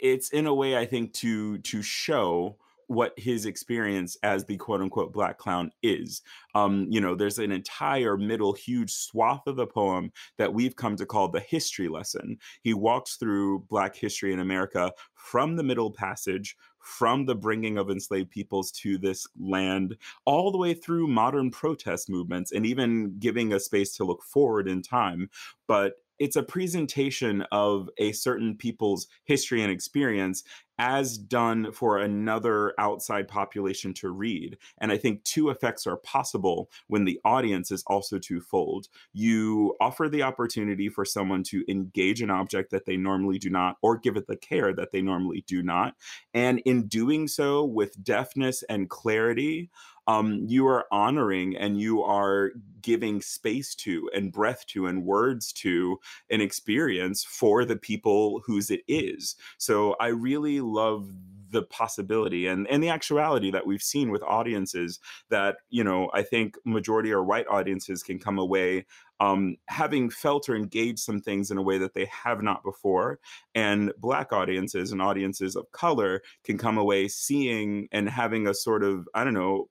it's 0.00 0.30
in 0.30 0.46
a 0.46 0.54
way, 0.54 0.76
I 0.76 0.86
think, 0.86 1.12
to 1.14 1.58
to 1.58 1.82
show 1.82 2.56
what 2.90 3.16
his 3.16 3.46
experience 3.46 4.16
as 4.24 4.44
the 4.44 4.56
quote 4.56 4.80
unquote 4.80 5.12
black 5.12 5.38
clown 5.38 5.70
is. 5.80 6.22
Um, 6.56 6.88
you 6.90 7.00
know, 7.00 7.14
there's 7.14 7.38
an 7.38 7.52
entire 7.52 8.16
middle, 8.16 8.52
huge 8.52 8.92
swath 8.92 9.46
of 9.46 9.54
the 9.54 9.66
poem 9.66 10.10
that 10.38 10.52
we've 10.52 10.74
come 10.74 10.96
to 10.96 11.06
call 11.06 11.28
the 11.28 11.38
history 11.38 11.86
lesson. 11.86 12.36
He 12.62 12.74
walks 12.74 13.14
through 13.14 13.60
Black 13.68 13.94
history 13.94 14.32
in 14.32 14.40
America 14.40 14.92
from 15.14 15.54
the 15.54 15.62
Middle 15.62 15.92
Passage, 15.92 16.56
from 16.82 17.26
the 17.26 17.34
bringing 17.34 17.78
of 17.78 17.90
enslaved 17.90 18.30
peoples 18.30 18.70
to 18.72 18.98
this 18.98 19.26
land, 19.38 19.96
all 20.24 20.50
the 20.50 20.58
way 20.58 20.74
through 20.74 21.06
modern 21.06 21.50
protest 21.50 22.08
movements, 22.08 22.52
and 22.52 22.66
even 22.66 23.18
giving 23.18 23.52
a 23.52 23.60
space 23.60 23.94
to 23.96 24.04
look 24.04 24.22
forward 24.22 24.68
in 24.68 24.82
time. 24.82 25.30
But 25.66 25.94
it's 26.20 26.36
a 26.36 26.42
presentation 26.42 27.42
of 27.50 27.88
a 27.98 28.12
certain 28.12 28.56
people's 28.56 29.08
history 29.24 29.62
and 29.62 29.72
experience 29.72 30.44
as 30.78 31.18
done 31.18 31.70
for 31.72 31.98
another 31.98 32.72
outside 32.78 33.28
population 33.28 33.92
to 33.92 34.10
read. 34.10 34.56
And 34.78 34.90
I 34.90 34.96
think 34.96 35.22
two 35.24 35.50
effects 35.50 35.86
are 35.86 35.98
possible 35.98 36.70
when 36.86 37.04
the 37.04 37.20
audience 37.24 37.70
is 37.70 37.84
also 37.86 38.18
twofold. 38.18 38.88
You 39.12 39.76
offer 39.78 40.08
the 40.08 40.22
opportunity 40.22 40.88
for 40.88 41.04
someone 41.04 41.42
to 41.44 41.64
engage 41.68 42.22
an 42.22 42.30
object 42.30 42.70
that 42.70 42.86
they 42.86 42.96
normally 42.96 43.38
do 43.38 43.50
not, 43.50 43.76
or 43.82 43.98
give 43.98 44.16
it 44.16 44.26
the 44.26 44.36
care 44.36 44.72
that 44.72 44.90
they 44.90 45.02
normally 45.02 45.44
do 45.46 45.62
not. 45.62 45.96
And 46.32 46.60
in 46.64 46.86
doing 46.86 47.28
so 47.28 47.62
with 47.64 48.02
deftness 48.02 48.62
and 48.62 48.88
clarity, 48.88 49.70
um, 50.10 50.44
you 50.44 50.66
are 50.66 50.86
honoring 50.90 51.56
and 51.56 51.80
you 51.80 52.02
are 52.02 52.50
giving 52.82 53.20
space 53.20 53.76
to 53.76 54.10
and 54.12 54.32
breath 54.32 54.66
to 54.66 54.86
and 54.86 55.04
words 55.04 55.52
to 55.52 56.00
an 56.30 56.40
experience 56.40 57.22
for 57.22 57.64
the 57.64 57.76
people 57.76 58.42
whose 58.44 58.72
it 58.72 58.80
is. 58.88 59.36
So 59.58 59.94
I 60.00 60.08
really 60.08 60.60
love 60.60 61.08
the 61.50 61.62
possibility 61.62 62.46
and 62.46 62.66
and 62.68 62.82
the 62.82 62.88
actuality 62.88 63.50
that 63.50 63.66
we've 63.66 63.82
seen 63.82 64.10
with 64.12 64.22
audiences 64.22 65.00
that 65.30 65.56
you 65.68 65.82
know 65.82 66.08
i 66.14 66.22
think 66.22 66.56
majority 66.64 67.10
or 67.10 67.24
white 67.24 67.46
audiences 67.48 68.04
can 68.04 68.20
come 68.20 68.38
away 68.38 68.86
um, 69.18 69.56
having 69.66 70.08
felt 70.08 70.48
or 70.48 70.54
engaged 70.54 71.00
some 71.00 71.20
things 71.20 71.50
in 71.50 71.58
a 71.58 71.62
way 71.62 71.76
that 71.76 71.92
they 71.92 72.04
have 72.04 72.40
not 72.40 72.62
before 72.62 73.18
and 73.56 73.92
black 73.98 74.32
audiences 74.32 74.92
and 74.92 75.02
audiences 75.02 75.56
of 75.56 75.68
color 75.72 76.22
can 76.44 76.56
come 76.56 76.78
away 76.78 77.08
seeing 77.08 77.88
and 77.90 78.08
having 78.08 78.46
a 78.46 78.54
sort 78.54 78.84
of 78.84 79.08
i 79.12 79.24
don't 79.24 79.34
know 79.34 79.68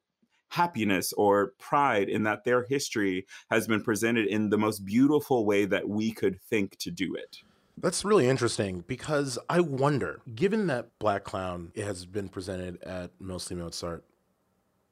happiness 0.49 1.13
or 1.13 1.53
pride 1.59 2.09
in 2.09 2.23
that 2.23 2.43
their 2.43 2.63
history 2.63 3.25
has 3.49 3.67
been 3.67 3.81
presented 3.81 4.27
in 4.27 4.49
the 4.49 4.57
most 4.57 4.85
beautiful 4.85 5.45
way 5.45 5.65
that 5.65 5.87
we 5.87 6.11
could 6.11 6.41
think 6.41 6.77
to 6.77 6.91
do 6.91 7.15
it. 7.15 7.37
That's 7.77 8.03
really 8.03 8.27
interesting 8.27 8.83
because 8.87 9.39
I 9.49 9.61
wonder, 9.61 10.19
given 10.35 10.67
that 10.67 10.99
Black 10.99 11.23
Clown 11.23 11.71
has 11.77 12.05
been 12.05 12.27
presented 12.27 12.83
at 12.83 13.11
mostly 13.19 13.55
Mozart, 13.55 14.03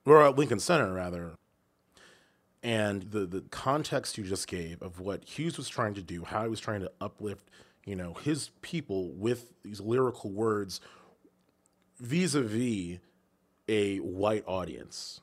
or 0.06 0.24
at 0.24 0.38
Lincoln 0.38 0.60
Center 0.60 0.94
rather, 0.94 1.34
and 2.64 3.04
the 3.04 3.26
the 3.26 3.42
context 3.52 4.18
you 4.18 4.24
just 4.24 4.48
gave 4.48 4.82
of 4.82 5.02
what 5.02 5.26
Hughes 5.26 5.58
was 5.58 5.68
trying 5.68 5.96
to 5.96 6.02
do, 6.02 6.24
how 6.24 6.44
he 6.44 6.50
was 6.50 6.62
trying 6.62 6.80
to 6.80 6.92
uplift, 7.02 7.50
you 7.86 7.96
know, 7.96 8.14
his 8.14 8.52
people 8.62 9.12
with 9.12 9.52
these 9.64 9.82
lyrical 9.82 10.32
words 10.32 10.80
vis-a-vis 12.00 13.00
a 13.68 13.98
white 13.98 14.44
audience 14.48 15.20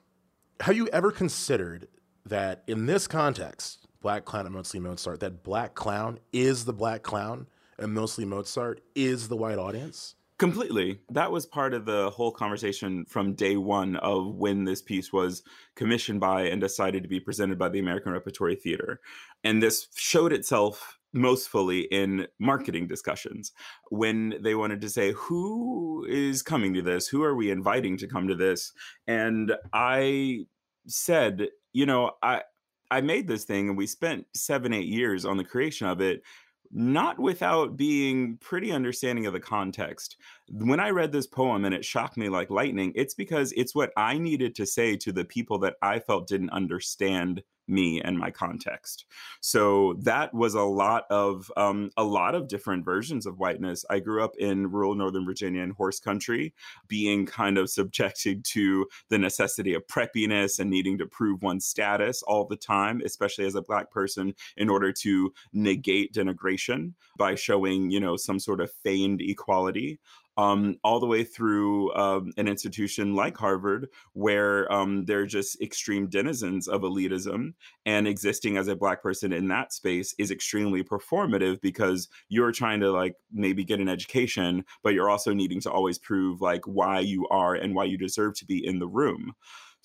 have 0.64 0.76
you 0.76 0.88
ever 0.94 1.12
considered 1.12 1.88
that 2.24 2.62
in 2.66 2.86
this 2.86 3.06
context, 3.06 3.86
Black 4.00 4.24
Clown 4.24 4.46
and 4.46 4.54
mostly 4.54 4.80
Mozart, 4.80 5.20
that 5.20 5.42
Black 5.42 5.74
Clown 5.74 6.18
is 6.32 6.64
the 6.64 6.72
Black 6.72 7.02
Clown 7.02 7.48
and 7.78 7.92
mostly 7.92 8.24
Mozart 8.24 8.80
is 8.94 9.28
the 9.28 9.36
white 9.36 9.58
audience? 9.58 10.14
Completely. 10.38 11.00
That 11.10 11.30
was 11.30 11.44
part 11.44 11.74
of 11.74 11.84
the 11.84 12.08
whole 12.08 12.32
conversation 12.32 13.04
from 13.04 13.34
day 13.34 13.58
one 13.58 13.96
of 13.96 14.36
when 14.36 14.64
this 14.64 14.80
piece 14.80 15.12
was 15.12 15.42
commissioned 15.76 16.20
by 16.20 16.44
and 16.44 16.62
decided 16.62 17.02
to 17.02 17.10
be 17.10 17.20
presented 17.20 17.58
by 17.58 17.68
the 17.68 17.78
American 17.78 18.12
Repertory 18.12 18.56
Theater. 18.56 19.02
And 19.44 19.62
this 19.62 19.88
showed 19.94 20.32
itself 20.32 20.98
most 21.14 21.48
fully 21.48 21.80
in 21.80 22.26
marketing 22.38 22.88
discussions 22.88 23.52
when 23.90 24.34
they 24.42 24.54
wanted 24.54 24.80
to 24.80 24.90
say 24.90 25.12
who 25.12 26.04
is 26.08 26.42
coming 26.42 26.74
to 26.74 26.82
this 26.82 27.06
who 27.06 27.22
are 27.22 27.36
we 27.36 27.50
inviting 27.50 27.96
to 27.96 28.08
come 28.08 28.26
to 28.26 28.34
this 28.34 28.72
and 29.06 29.52
i 29.72 30.44
said 30.86 31.48
you 31.72 31.86
know 31.86 32.12
i 32.22 32.42
i 32.90 33.00
made 33.00 33.26
this 33.26 33.44
thing 33.44 33.68
and 33.68 33.78
we 33.78 33.86
spent 33.86 34.26
seven 34.34 34.72
eight 34.72 34.86
years 34.86 35.24
on 35.24 35.36
the 35.36 35.44
creation 35.44 35.86
of 35.86 36.00
it 36.00 36.22
not 36.76 37.18
without 37.20 37.76
being 37.76 38.36
pretty 38.38 38.72
understanding 38.72 39.26
of 39.26 39.32
the 39.32 39.40
context. 39.40 40.16
When 40.50 40.80
I 40.80 40.90
read 40.90 41.12
this 41.12 41.26
poem 41.26 41.64
and 41.64 41.74
it 41.74 41.84
shocked 41.84 42.16
me 42.16 42.28
like 42.28 42.50
lightning, 42.50 42.92
it's 42.96 43.14
because 43.14 43.52
it's 43.52 43.76
what 43.76 43.92
I 43.96 44.18
needed 44.18 44.56
to 44.56 44.66
say 44.66 44.96
to 44.96 45.12
the 45.12 45.24
people 45.24 45.58
that 45.60 45.76
I 45.82 46.00
felt 46.00 46.26
didn't 46.26 46.50
understand 46.50 47.42
me 47.66 48.00
and 48.00 48.18
my 48.18 48.30
context. 48.30 49.06
So 49.40 49.94
that 50.00 50.32
was 50.34 50.54
a 50.54 50.62
lot 50.62 51.04
of 51.10 51.50
um, 51.56 51.90
a 51.96 52.04
lot 52.04 52.34
of 52.34 52.48
different 52.48 52.84
versions 52.84 53.26
of 53.26 53.38
whiteness. 53.38 53.84
I 53.90 54.00
grew 54.00 54.22
up 54.22 54.36
in 54.38 54.70
rural 54.70 54.94
Northern 54.94 55.24
Virginia 55.24 55.62
in 55.62 55.70
horse 55.70 56.00
country, 56.00 56.54
being 56.88 57.26
kind 57.26 57.58
of 57.58 57.70
subjected 57.70 58.44
to 58.46 58.86
the 59.08 59.18
necessity 59.18 59.74
of 59.74 59.86
preppiness 59.86 60.58
and 60.58 60.70
needing 60.70 60.98
to 60.98 61.06
prove 61.06 61.42
one's 61.42 61.66
status 61.66 62.22
all 62.22 62.46
the 62.46 62.56
time, 62.56 63.00
especially 63.04 63.46
as 63.46 63.54
a 63.54 63.62
black 63.62 63.90
person, 63.90 64.34
in 64.56 64.68
order 64.68 64.92
to 64.92 65.32
negate 65.52 66.12
denigration 66.12 66.92
by 67.16 67.34
showing, 67.34 67.90
you 67.90 68.00
know, 68.00 68.16
some 68.16 68.38
sort 68.38 68.60
of 68.60 68.70
feigned 68.82 69.20
equality 69.20 69.98
um, 70.36 70.76
all 70.82 71.00
the 71.00 71.06
way 71.06 71.24
through 71.24 71.94
um, 71.94 72.32
an 72.36 72.48
institution 72.48 73.14
like 73.14 73.36
Harvard, 73.36 73.88
where 74.12 74.70
um, 74.72 75.04
they're 75.04 75.26
just 75.26 75.60
extreme 75.60 76.08
denizens 76.08 76.68
of 76.68 76.82
elitism. 76.82 77.54
And 77.86 78.08
existing 78.08 78.56
as 78.56 78.68
a 78.68 78.76
Black 78.76 79.02
person 79.02 79.32
in 79.32 79.48
that 79.48 79.72
space 79.72 80.14
is 80.18 80.30
extremely 80.30 80.82
performative 80.82 81.60
because 81.60 82.08
you're 82.28 82.52
trying 82.52 82.80
to 82.80 82.90
like 82.90 83.14
maybe 83.32 83.64
get 83.64 83.80
an 83.80 83.88
education, 83.88 84.64
but 84.82 84.94
you're 84.94 85.10
also 85.10 85.32
needing 85.32 85.60
to 85.60 85.70
always 85.70 85.98
prove 85.98 86.40
like 86.40 86.66
why 86.66 87.00
you 87.00 87.26
are 87.28 87.54
and 87.54 87.74
why 87.74 87.84
you 87.84 87.98
deserve 87.98 88.34
to 88.36 88.44
be 88.44 88.64
in 88.64 88.78
the 88.78 88.88
room. 88.88 89.34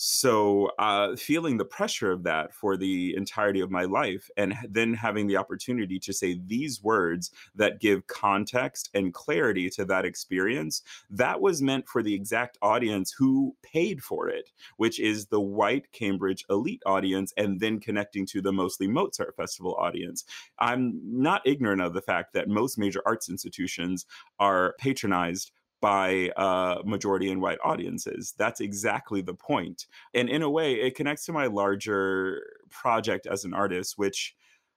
So, 0.01 0.72
uh, 0.79 1.18
feeling 1.18 1.58
the 1.58 1.65
pressure 1.65 2.10
of 2.10 2.24
that 2.24 2.54
for 2.54 2.78
the 2.78 3.13
entirety 3.17 3.60
of 3.60 3.69
my 3.69 3.84
life, 3.84 4.30
and 4.38 4.56
then 4.69 4.93
having 4.93 5.28
the 5.28 5.36
opportunity 5.36 6.00
to 6.00 6.13
say 6.13 6.39
these 6.47 6.82
words 6.82 7.32
that 7.56 7.82
give 7.82 8.08
context 8.08 8.89
and 8.93 9.13
clarity 9.13 9.69
to 9.71 9.84
that 9.84 10.06
experience, 10.06 10.84
that 11.10 11.41
was 11.41 11.62
meant 11.62 11.86
for 11.89 12.02
the 12.02 12.13
exact 12.13 12.58
audience 12.62 13.12
who 13.12 13.54
paid 13.62 14.02
for 14.02 14.30
it, 14.30 14.52
which 14.78 15.02
is 15.02 15.26
the 15.26 15.41
white 15.41 15.91
Cambridge 15.91 16.45
elite 16.50 16.82
audience, 16.86 17.34
and 17.36 17.60
then 17.60 17.78
connecting 17.78 18.26
to 18.28 18.41
the 18.41 18.54
mostly 18.54 18.88
Mozart 18.88 19.36
Festival 19.36 19.76
audience. 19.76 20.23
I'm 20.60 20.97
not 21.04 21.41
ignorant 21.45 21.82
of 21.82 21.93
the 21.93 22.02
fact 22.02 22.32
that 22.36 22.47
most 22.47 22.78
major 22.78 23.02
arts 23.06 23.28
institutions 23.30 24.06
are 24.39 24.76
patronized 24.80 25.52
by 25.82 26.30
uh, 26.36 26.82
majority 26.86 27.32
and 27.32 27.42
white 27.42 27.60
audiences. 27.63 28.34
That's 28.38 28.62
exactly 28.62 29.22
the 29.22 29.34
point. 29.34 29.88
And 30.13 30.30
in 30.30 30.42
a 30.42 30.50
way, 30.50 30.74
it 30.74 30.96
connects 30.96 31.26
to 31.26 31.34
my 31.34 31.48
larger 31.48 32.42
project 32.70 33.28
as 33.28 33.46
an 33.46 33.54
artist, 33.54 33.98
which 33.98 34.36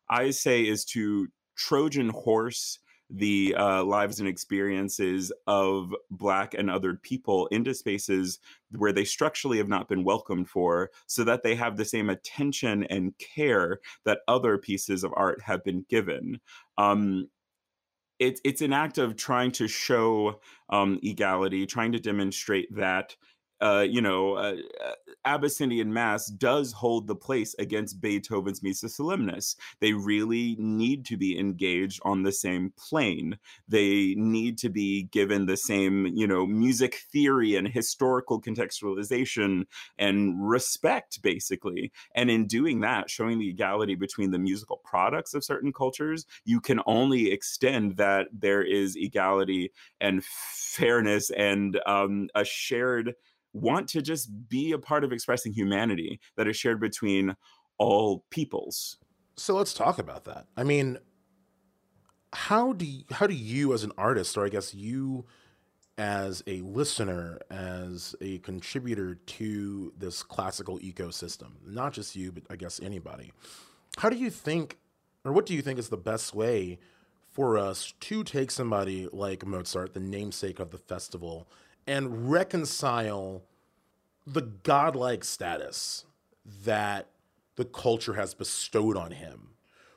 I 0.09 0.31
say 0.31 0.63
is 0.63 0.85
to 0.87 1.29
Trojan 1.57 2.11
horse 2.11 2.79
the 3.15 3.55
uh, 3.59 3.85
lives 3.85 4.21
and 4.21 4.29
experiences 4.29 5.31
of 5.47 5.95
Black 6.11 6.55
and 6.55 6.71
other 6.71 6.95
people 6.95 7.47
into 7.49 7.75
spaces 7.75 8.39
where 8.71 8.93
they 8.93 9.05
structurally 9.05 9.59
have 9.59 9.69
not 9.69 9.89
been 9.89 10.03
welcomed 10.03 10.49
for, 10.49 10.91
so 11.07 11.23
that 11.25 11.43
they 11.43 11.55
have 11.55 11.77
the 11.77 11.85
same 11.85 12.09
attention 12.09 12.85
and 12.85 13.13
care 13.19 13.81
that 14.05 14.21
other 14.29 14.57
pieces 14.57 15.05
of 15.05 15.13
art 15.15 15.43
have 15.43 15.63
been 15.63 15.85
given. 15.91 16.41
Um, 16.79 17.29
it's 18.23 18.41
it's 18.45 18.63
an 18.63 18.73
act 18.73 18.99
of 18.99 19.17
trying 19.17 19.51
to 19.53 19.67
show 19.67 20.41
um, 20.71 21.01
equality, 21.03 21.67
trying 21.67 21.93
to 21.93 21.99
demonstrate 21.99 22.75
that 22.77 23.17
uh, 23.63 23.87
you 23.89 24.01
know, 24.01 24.35
uh, 24.35 24.57
uh, 24.85 24.93
Abyssinian 25.25 25.93
Mass 25.93 26.27
does 26.27 26.73
hold 26.73 27.07
the 27.07 27.15
place 27.15 27.55
against 27.61 28.01
Beethoven's 28.01 28.61
Missa 28.61 28.87
Solemnis. 28.87 29.55
They 29.81 29.93
really 29.93 30.57
need 30.59 31.05
to 31.07 31.17
be 31.17 31.39
engaged 31.39 32.01
on 32.05 32.25
the 32.25 32.33
same 32.33 32.73
plane. 32.77 33.39
They 33.69 34.15
need 34.17 34.59
to 34.59 34.69
be 34.69 35.05
given 35.05 35.47
the 35.47 35.57
same, 35.57 36.09
you 36.09 36.27
know, 36.27 36.45
music 36.45 37.03
theory 37.13 37.55
and 37.55 37.69
historical 37.69 38.43
contextualization 38.43 39.67
and 39.97 40.49
respect, 40.49 41.23
basically. 41.23 41.93
And 42.17 42.33
in 42.33 42.49
doing 42.49 42.81
that, 42.81 43.09
showing 43.09 43.39
the 43.39 43.51
equality 43.51 43.95
between 43.95 44.33
the 44.33 44.41
musical 44.41 44.81
products 44.85 45.35
of 45.35 45.45
certain 45.45 45.73
cultures, 45.73 46.27
you 46.45 46.61
can 46.61 46.81
only 46.85 47.31
extend 47.31 47.97
that 47.99 48.27
there 48.33 48.63
is 48.63 48.97
equality 48.97 49.71
and 50.01 50.25
fairness 50.25 51.31
and 51.31 51.79
um, 51.87 52.29
a 52.35 52.45
shared 52.45 53.15
want 53.53 53.89
to 53.89 54.03
just 54.03 54.31
be 54.49 54.73
a 54.73 54.79
part 54.79 55.05
of 55.05 55.13
expressing 55.13 55.53
humanity 55.53 56.21
that 56.37 56.49
is 56.49 56.57
shared 56.57 56.81
between 56.81 57.35
all 57.79 58.25
peoples. 58.31 58.99
So 59.37 59.55
let's 59.55 59.75
talk 59.75 59.99
about 59.99 60.25
that. 60.25 60.47
I 60.57 60.65
mean, 60.65 60.99
how 62.33 62.73
do 62.73 62.85
you, 62.85 63.05
how 63.11 63.27
do 63.27 63.35
you 63.35 63.75
as 63.75 63.85
an 63.85 63.93
artist, 63.99 64.37
or 64.37 64.45
I 64.45 64.49
guess 64.49 64.75
you 64.75 65.27
as 65.99 66.43
a 66.47 66.63
listener, 66.63 67.39
as 67.51 68.15
a 68.23 68.39
contributor 68.39 69.17
to 69.17 69.93
this 69.99 70.23
classical 70.23 70.79
ecosystem, 70.79 71.51
not 71.67 71.93
just 71.93 72.17
you, 72.17 72.33
but 72.33 72.45
I 72.49 72.57
guess 72.57 72.81
anybody, 72.83 73.33
how 73.99 74.09
do 74.09 74.17
you 74.17 74.31
think, 74.31 74.79
or 75.25 75.33
what 75.33 75.45
do 75.45 75.55
you 75.55 75.61
think 75.61 75.79
is 75.79 75.91
the 75.91 75.97
best 75.99 76.35
way 76.35 76.79
for 77.31 77.59
us 77.59 77.93
to 78.01 78.25
take 78.25 78.51
somebody 78.51 79.09
like 79.13 79.45
Mozart, 79.45 79.95
the 79.95 80.01
namesake 80.01 80.61
of 80.61 80.71
the 80.71 80.79
festival, 80.79 81.49
and 81.87 82.31
reconcile 82.31 83.43
the 84.27 84.43
godlike 84.43 85.25
status 85.25 86.05
that 86.65 87.09
the 87.57 87.65
culture 87.65 88.15
has 88.15 88.35
bestowed 88.35 88.97
on 88.97 89.13
him 89.13 89.51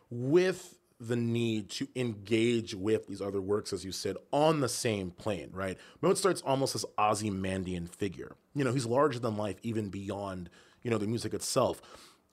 with 0.10 0.78
the 1.00 1.16
need 1.16 1.70
to 1.70 1.88
engage 1.96 2.74
with 2.74 3.08
these 3.08 3.22
other 3.22 3.42
works, 3.42 3.74
as 3.74 3.84
you 3.84 3.92
said, 3.92 4.16
on 4.32 4.62
the 4.62 4.70
same 4.70 5.12
plane, 5.12 5.50
right? 5.52 5.78
Mozart's 6.02 6.42
almost 6.42 6.74
this 6.74 6.86
Ozymandian 6.98 7.88
figure. 7.88 8.36
You 8.54 8.64
know, 8.64 8.72
he's 8.72 8.86
larger 8.86 9.20
than 9.20 9.36
life, 9.36 9.58
even 9.62 9.90
beyond, 9.90 10.50
you 10.84 10.92
know, 10.92 10.98
the 10.98 11.08
music 11.08 11.34
itself. 11.34 11.82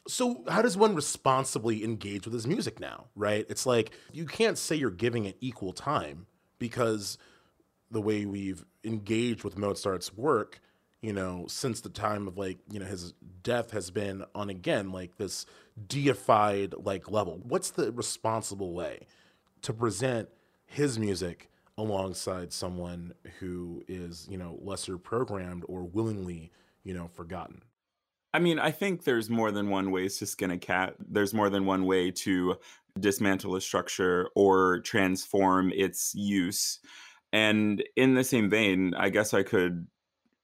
So, 0.09 0.45
how 0.49 0.63
does 0.63 0.77
one 0.77 0.95
responsibly 0.95 1.85
engage 1.85 2.25
with 2.25 2.35
his 2.35 2.47
music 2.47 2.81
now, 2.81 3.07
right? 3.15 3.47
It's 3.49 3.67
like 3.67 3.93
you 4.13 4.27
can't 4.27 4.59
say 4.59 4.77
you're 4.77 4.91
giving 4.91 5.25
it 5.25 5.37
equal 5.41 5.73
time 5.73 6.27
because 6.59 7.19
the 7.93 8.01
way 8.01 8.27
we've 8.27 8.65
engaged 8.85 9.45
with 9.45 9.57
Mozart's 9.57 10.17
work, 10.17 10.61
you 11.01 11.13
know, 11.13 11.45
since 11.49 11.81
the 11.81 11.89
time 11.89 12.27
of 12.27 12.39
like, 12.39 12.59
you 12.71 12.81
know, 12.81 12.87
his 12.87 13.15
death 13.43 13.71
has 13.73 13.91
been 13.91 14.25
on 14.35 14.51
again 14.51 14.93
like 14.93 15.17
this 15.17 15.47
deified 15.89 16.75
like 16.79 17.11
level. 17.11 17.41
What's 17.43 17.71
the 17.71 17.93
responsible 17.93 18.73
way 18.73 19.07
to 19.63 19.73
present 19.73 20.29
his 20.67 20.99
music 20.99 21.51
alongside 21.79 22.53
someone 22.53 23.15
who 23.39 23.83
is, 23.89 24.27
you 24.31 24.39
know, 24.39 24.59
lesser 24.63 24.99
programmed 24.99 25.65
or 25.69 25.85
willingly, 25.85 26.51
you 26.85 26.95
know, 26.95 27.09
forgotten? 27.09 27.63
I 28.35 28.39
mean, 28.39 28.59
I 28.59 28.71
think 28.71 29.05
there's 29.05 29.29
more 29.29 29.51
than 29.51 29.69
one 29.69 29.91
ways 29.91 30.17
to 30.19 30.27
skin 30.27 30.51
a 30.51 30.59
cat. 30.59 30.95
There's 30.99 31.35
more 31.35 31.51
than 31.51 31.67
one 31.67 31.85
way 31.85 32.11
to 32.11 32.57
dismantle 32.99 33.57
a 33.57 33.61
structure 33.61 34.29
or 34.35 34.81
transform 34.81 35.71
its 35.75 36.15
use. 36.15 36.79
And 37.33 37.83
in 37.97 38.15
the 38.15 38.25
same 38.25 38.51
vein, 38.51 38.95
I 38.97 39.09
guess 39.09 39.33
I 39.33 39.43
could 39.43 39.87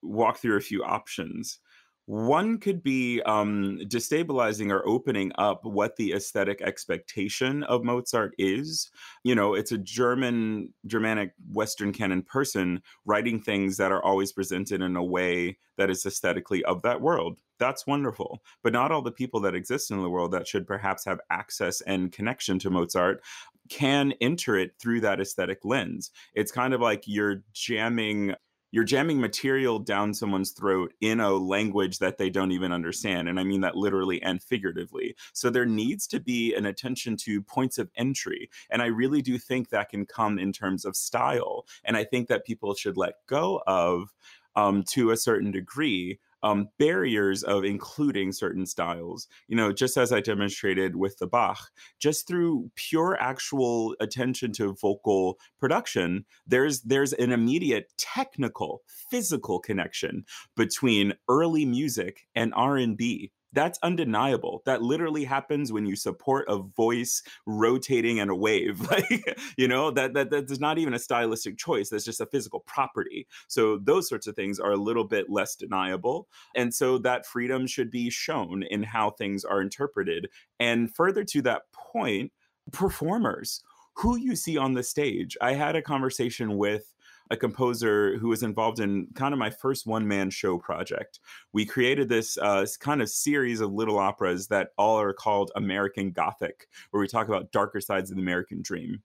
walk 0.03 0.39
through 0.39 0.57
a 0.57 0.63
few 0.63 0.83
options. 0.83 1.59
One 2.07 2.57
could 2.57 2.83
be 2.83 3.21
um, 3.27 3.81
destabilizing 3.83 4.73
or 4.73 4.87
opening 4.89 5.31
up 5.37 5.63
what 5.67 5.97
the 5.97 6.15
aesthetic 6.15 6.63
expectation 6.63 7.65
of 7.65 7.85
Mozart 7.85 8.35
is. 8.39 8.91
You 9.25 9.35
know, 9.35 9.53
it's 9.53 9.73
a 9.73 9.79
German, 9.79 10.73
Germanic, 10.87 11.35
Western 11.53 11.93
canon 11.93 12.23
person 12.23 12.81
writing 13.05 13.39
things 13.39 13.77
that 13.77 13.93
are 13.93 14.03
always 14.03 14.33
presented 14.33 14.81
in 14.81 14.97
a 14.97 15.05
way 15.05 15.59
that 15.77 15.91
is 15.91 16.07
aesthetically 16.07 16.65
of 16.65 16.81
that 16.81 17.03
world. 17.03 17.41
That's 17.59 17.87
wonderful. 17.87 18.43
But 18.63 18.73
not 18.73 18.91
all 18.91 19.03
the 19.03 19.13
people 19.13 19.41
that 19.41 19.55
exist 19.55 19.91
in 19.91 20.01
the 20.01 20.09
world 20.09 20.33
that 20.33 20.49
should 20.49 20.67
perhaps 20.67 21.05
have 21.05 21.21
access 21.29 21.83
and 21.83 22.11
connection 22.11 22.59
to 22.61 22.71
Mozart 22.71 23.23
can 23.69 24.13
enter 24.21 24.57
it 24.57 24.73
through 24.81 25.01
that 25.03 25.21
aesthetic 25.21 25.65
lens. 25.65 26.11
It's 26.35 26.53
kind 26.53 26.75
of 26.75 26.81
like 26.81 27.05
you're 27.07 27.43
jamming 27.53 28.35
you're 28.71 28.85
jamming 28.85 29.21
material 29.21 29.79
down 29.79 30.13
someone's 30.13 30.51
throat 30.51 30.93
in 31.01 31.21
a 31.21 31.31
language 31.31 31.99
that 32.01 32.19
they 32.19 32.29
don't 32.29 32.53
even 32.53 32.71
understand. 32.71 33.29
And 33.29 33.41
I 33.41 33.45
mean 33.45 33.63
that 33.63 33.77
literally 33.77 34.21
and 34.23 34.43
figuratively. 34.43 35.17
So 35.33 35.49
there 35.49 35.65
needs 35.65 36.07
to 36.09 36.21
be 36.21 36.55
an 36.55 36.67
attention 36.67 37.17
to 37.19 37.43
points 37.43 37.79
of 37.79 37.91
entry. 37.97 38.51
And 38.71 38.83
I 38.83 38.87
really 38.87 39.23
do 39.23 39.39
think 39.39 39.71
that 39.71 39.89
can 39.89 40.05
come 40.05 40.39
in 40.39 40.53
terms 40.53 40.85
of 40.85 40.97
style. 40.97 41.65
And 41.85 41.97
I 41.97 42.05
think 42.05 42.29
that 42.29 42.45
people 42.45 42.75
should 42.75 42.99
let 42.99 43.15
go 43.27 43.63
of, 43.67 44.13
um, 44.55 44.83
to 44.91 45.13
a 45.13 45.17
certain 45.17 45.51
degree, 45.51 46.19
um, 46.43 46.69
barriers 46.79 47.43
of 47.43 47.65
including 47.65 48.33
certain 48.33 48.67
styles. 48.67 49.29
You 49.49 49.57
know, 49.57 49.73
just 49.73 49.97
as 49.97 50.13
I 50.13 50.21
demonstrated 50.21 50.97
with 50.97 51.19
the 51.19 51.27
Bach, 51.27 51.71
just 51.99 52.27
through 52.27 52.71
pure 52.75 53.17
actual 53.21 53.97
attention 54.01 54.53
to 54.53 54.75
vocal 54.75 55.39
production, 55.59 56.25
there's 56.47 56.83
there's 56.83 57.13
an 57.15 57.33
immediate 57.33 57.93
technical, 57.97 58.83
physical 59.11 59.59
connection 59.59 60.25
between 60.57 61.15
early 61.29 61.65
music 61.65 62.27
and 62.35 62.53
R 62.55 62.77
and 62.77 62.97
B 62.97 63.33
that's 63.53 63.79
undeniable. 63.83 64.63
That 64.67 64.83
literally 64.83 65.25
happens 65.25 65.73
when 65.73 65.87
you 65.87 65.97
support 65.97 66.47
a 66.49 66.59
voice 66.59 67.23
rotating 67.47 68.19
in 68.19 68.29
a 68.29 68.37
wave. 68.37 68.81
Like, 68.89 69.39
you 69.59 69.69
know, 69.69 69.91
that, 69.91 70.15
that 70.15 70.31
that's 70.31 70.61
not 70.61 70.79
even 70.79 70.95
a 70.95 70.99
stylistic 70.99 71.59
choice. 71.59 71.91
That's 71.91 72.07
just 72.07 72.23
a 72.23 72.27
physical 72.27 72.61
property. 72.61 73.27
So 73.49 73.79
those 73.83 74.09
sorts 74.09 74.27
of 74.27 74.35
things 74.35 74.59
are 74.59 74.73
a 74.73 74.77
little 74.77 75.05
bit 75.05 75.29
less 75.29 75.55
deniable. 75.55 76.27
And 76.57 76.75
so 76.75 76.97
that 76.99 77.27
freedom 77.27 77.67
should 77.67 77.91
be 77.91 78.09
shown 78.09 78.63
in 78.63 78.83
how 78.83 79.11
things 79.11 79.45
are 79.45 79.61
interpreted. 79.61 80.29
And 80.59 80.95
further 80.95 81.23
to 81.25 81.43
that 81.43 81.63
point, 81.73 82.33
performers 82.73 83.63
who 83.99 84.17
you 84.17 84.37
see 84.37 84.57
on 84.57 84.75
the 84.75 84.83
stage. 84.83 85.37
I 85.41 85.55
had 85.55 85.75
a 85.75 85.83
conversation 85.83 86.57
with 86.57 86.95
a 87.31 87.37
composer 87.37 88.17
who 88.19 88.29
was 88.29 88.43
involved 88.43 88.81
in 88.81 89.09
kind 89.15 89.33
of 89.33 89.39
my 89.39 89.51
first 89.51 89.87
one 89.87 90.07
man 90.07 90.31
show 90.31 90.59
project. 90.59 91.21
We 91.53 91.67
created 91.67 92.09
this 92.09 92.39
uh, 92.39 92.67
kind 92.81 93.03
of 93.03 93.09
series 93.11 93.61
of 93.61 93.73
little 93.73 93.99
operas 93.99 94.49
that 94.49 94.71
all 94.79 94.99
are 95.01 95.13
called 95.13 95.53
American 95.57 96.11
Gothic, 96.11 96.69
where 96.91 97.01
we 97.01 97.09
talk 97.09 97.29
about 97.29 97.53
darker 97.53 97.81
sides 97.81 98.11
of 98.11 98.17
the 98.17 98.23
American 98.23 98.63
dream 98.63 99.03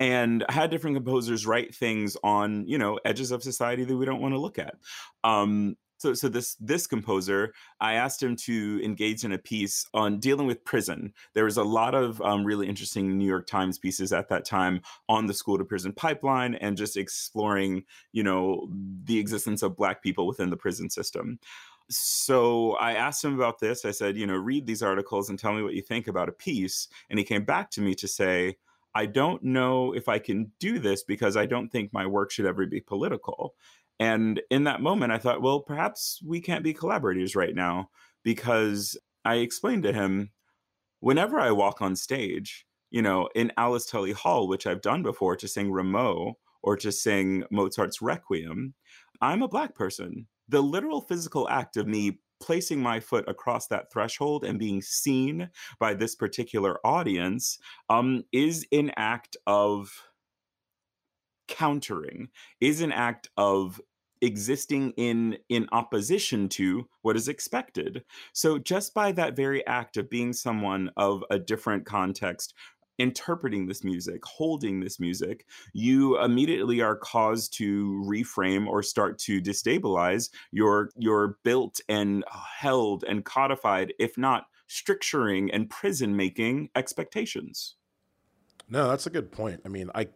and 0.00 0.44
I 0.48 0.52
had 0.52 0.70
different 0.70 0.96
composers 0.96 1.46
write 1.46 1.74
things 1.74 2.16
on 2.22 2.66
you 2.66 2.78
know 2.78 2.98
edges 3.04 3.30
of 3.30 3.42
society 3.42 3.84
that 3.84 3.96
we 3.96 4.04
don't 4.04 4.20
want 4.20 4.34
to 4.34 4.40
look 4.40 4.58
at 4.58 4.74
um, 5.22 5.76
so 6.04 6.12
so 6.12 6.28
this 6.28 6.56
this 6.60 6.86
composer 6.86 7.54
i 7.80 7.94
asked 7.94 8.22
him 8.22 8.36
to 8.36 8.78
engage 8.84 9.24
in 9.24 9.32
a 9.32 9.38
piece 9.38 9.86
on 9.94 10.20
dealing 10.20 10.46
with 10.46 10.62
prison 10.64 11.12
there 11.32 11.44
was 11.44 11.56
a 11.56 11.64
lot 11.64 11.94
of 11.94 12.20
um, 12.20 12.44
really 12.44 12.68
interesting 12.68 13.16
new 13.16 13.26
york 13.26 13.46
times 13.46 13.78
pieces 13.78 14.12
at 14.12 14.28
that 14.28 14.44
time 14.44 14.82
on 15.08 15.26
the 15.26 15.32
school 15.32 15.56
to 15.56 15.64
prison 15.64 15.92
pipeline 15.92 16.54
and 16.56 16.76
just 16.76 16.98
exploring 16.98 17.82
you 18.12 18.22
know 18.22 18.68
the 19.04 19.18
existence 19.18 19.62
of 19.62 19.76
black 19.76 20.02
people 20.02 20.26
within 20.26 20.50
the 20.50 20.56
prison 20.56 20.90
system 20.90 21.38
so 21.90 22.72
I 22.76 22.94
asked 22.94 23.22
him 23.22 23.34
about 23.34 23.58
this. 23.58 23.84
I 23.84 23.90
said, 23.90 24.16
you 24.16 24.26
know, 24.26 24.36
read 24.36 24.66
these 24.66 24.82
articles 24.82 25.28
and 25.28 25.38
tell 25.38 25.52
me 25.52 25.62
what 25.62 25.74
you 25.74 25.82
think 25.82 26.08
about 26.08 26.30
a 26.30 26.32
piece. 26.32 26.88
And 27.10 27.18
he 27.18 27.26
came 27.26 27.44
back 27.44 27.70
to 27.72 27.82
me 27.82 27.94
to 27.96 28.08
say, 28.08 28.56
I 28.94 29.06
don't 29.06 29.42
know 29.42 29.92
if 29.92 30.08
I 30.08 30.18
can 30.18 30.52
do 30.60 30.78
this 30.78 31.02
because 31.02 31.36
I 31.36 31.44
don't 31.44 31.70
think 31.70 31.92
my 31.92 32.06
work 32.06 32.30
should 32.30 32.46
ever 32.46 32.64
be 32.64 32.80
political. 32.80 33.54
And 34.00 34.40
in 34.50 34.64
that 34.64 34.80
moment, 34.80 35.12
I 35.12 35.18
thought, 35.18 35.42
well, 35.42 35.60
perhaps 35.60 36.20
we 36.24 36.40
can't 36.40 36.64
be 36.64 36.74
collaborators 36.74 37.36
right 37.36 37.54
now 37.54 37.90
because 38.24 38.98
I 39.24 39.36
explained 39.36 39.84
to 39.84 39.92
him 39.92 40.30
whenever 41.00 41.38
I 41.38 41.50
walk 41.52 41.80
on 41.80 41.96
stage, 41.96 42.66
you 42.90 43.02
know, 43.02 43.28
in 43.34 43.52
Alice 43.56 43.86
Tully 43.86 44.12
Hall, 44.12 44.48
which 44.48 44.66
I've 44.66 44.80
done 44.80 45.02
before 45.02 45.36
to 45.36 45.48
sing 45.48 45.70
Rameau 45.70 46.34
or 46.62 46.76
to 46.78 46.90
sing 46.90 47.44
Mozart's 47.50 48.00
Requiem, 48.00 48.74
I'm 49.20 49.42
a 49.42 49.48
Black 49.48 49.74
person. 49.74 50.26
The 50.48 50.62
literal 50.62 51.00
physical 51.00 51.48
act 51.48 51.76
of 51.76 51.86
me 51.86 52.18
placing 52.40 52.80
my 52.80 53.00
foot 53.00 53.24
across 53.28 53.68
that 53.68 53.90
threshold 53.92 54.44
and 54.44 54.58
being 54.58 54.82
seen 54.82 55.48
by 55.78 55.94
this 55.94 56.14
particular 56.14 56.78
audience 56.84 57.58
um, 57.88 58.24
is 58.32 58.66
an 58.72 58.90
act 58.96 59.36
of 59.46 59.90
countering 61.48 62.28
is 62.60 62.80
an 62.80 62.92
act 62.92 63.28
of 63.36 63.80
existing 64.20 64.92
in 64.96 65.36
in 65.48 65.68
opposition 65.72 66.48
to 66.48 66.88
what 67.02 67.16
is 67.16 67.28
expected. 67.28 68.04
So 68.32 68.58
just 68.58 68.94
by 68.94 69.12
that 69.12 69.36
very 69.36 69.66
act 69.66 69.96
of 69.96 70.08
being 70.08 70.32
someone 70.32 70.90
of 70.96 71.22
a 71.30 71.38
different 71.38 71.84
context 71.84 72.54
interpreting 72.98 73.66
this 73.66 73.82
music 73.82 74.24
holding 74.24 74.78
this 74.78 75.00
music 75.00 75.46
you 75.72 76.20
immediately 76.20 76.80
are 76.80 76.94
caused 76.94 77.52
to 77.52 78.04
reframe 78.06 78.68
or 78.68 78.84
start 78.84 79.18
to 79.18 79.40
destabilize 79.40 80.30
your 80.52 80.90
your 80.96 81.36
built 81.42 81.80
and 81.88 82.24
held 82.30 83.02
and 83.02 83.24
codified 83.24 83.92
if 83.98 84.16
not 84.16 84.44
stricturing 84.68 85.50
and 85.50 85.68
prison 85.68 86.16
making 86.16 86.68
expectations 86.76 87.74
no, 88.68 88.88
that's 88.88 89.06
a 89.06 89.10
good 89.10 89.30
point. 89.30 89.60
I 89.64 89.68
mean, 89.68 89.90
I, 89.94 90.08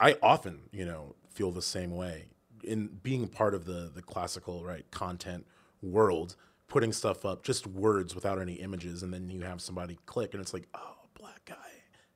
I 0.00 0.16
often, 0.22 0.60
you 0.72 0.84
know, 0.84 1.14
feel 1.30 1.50
the 1.50 1.62
same 1.62 1.94
way 1.94 2.26
in 2.66 2.88
being 3.02 3.28
part 3.28 3.54
of 3.54 3.64
the 3.64 3.90
the 3.94 4.02
classical 4.02 4.64
right 4.64 4.90
content 4.90 5.46
world, 5.82 6.36
putting 6.68 6.92
stuff 6.92 7.24
up, 7.24 7.42
just 7.42 7.66
words 7.66 8.14
without 8.14 8.40
any 8.40 8.54
images, 8.54 9.02
and 9.02 9.14
then 9.14 9.30
you 9.30 9.42
have 9.42 9.60
somebody 9.60 9.98
click, 10.06 10.34
and 10.34 10.40
it's 10.40 10.52
like, 10.52 10.66
oh, 10.74 10.96
black 11.18 11.44
guy, 11.44 11.54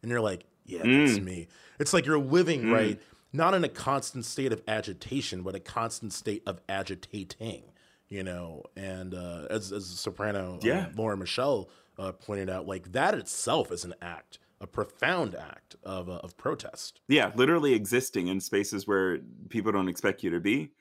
and 0.03 0.11
you're 0.11 0.21
like, 0.21 0.45
yeah, 0.65 0.79
that's 0.79 1.19
mm. 1.19 1.25
me. 1.25 1.49
It's 1.79 1.93
like 1.93 2.05
you're 2.05 2.19
living 2.19 2.65
mm. 2.65 2.73
right, 2.73 3.01
not 3.33 3.55
in 3.55 3.65
a 3.65 3.69
constant 3.69 4.25
state 4.25 4.53
of 4.53 4.63
agitation, 4.69 5.43
but 5.43 5.55
a 5.55 5.61
constant 5.61 6.13
state 6.13 6.43
of 6.47 6.61
agitating. 6.69 7.63
You 8.09 8.25
know, 8.25 8.65
and 8.77 9.15
uh, 9.15 9.47
as 9.51 9.71
as 9.71 9.87
soprano, 9.87 10.59
yeah, 10.63 10.87
uh, 10.87 10.91
Laura 10.97 11.17
Michelle 11.17 11.71
uh, 11.97 12.11
pointed 12.11 12.51
out, 12.51 12.67
like 12.67 12.91
that 12.91 13.15
itself 13.15 13.71
is 13.71 13.85
an 13.85 13.95
act 14.03 14.41
a 14.61 14.67
profound 14.67 15.35
act 15.35 15.77
of, 15.83 16.09
uh, 16.09 16.21
of 16.23 16.37
protest. 16.37 17.01
Yeah, 17.09 17.33
literally 17.35 17.75
existing 17.75 18.29
in 18.29 18.41
spaces 18.41 18.87
where 18.87 19.19
people 19.49 19.73
don't 19.73 19.89
expect 19.89 20.23
you 20.23 20.31
to 20.31 20.41
be, 20.41 20.73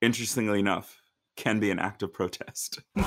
interestingly 0.00 0.60
enough, 0.60 1.00
can 1.36 1.60
be 1.60 1.70
an 1.70 1.78
act 1.78 2.02
of 2.02 2.12
protest. 2.12 2.80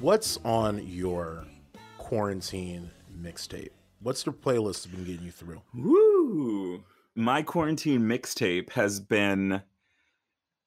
What's 0.00 0.38
on 0.44 0.86
your 0.86 1.44
quarantine 1.98 2.90
mixtape? 3.18 3.70
What's 4.00 4.22
the 4.22 4.32
playlist 4.32 4.90
been 4.90 5.04
getting 5.04 5.24
you 5.24 5.32
through? 5.32 5.62
Woo! 5.74 6.84
My 7.16 7.42
quarantine 7.42 8.02
mixtape 8.02 8.70
has 8.70 9.00
been, 9.00 9.62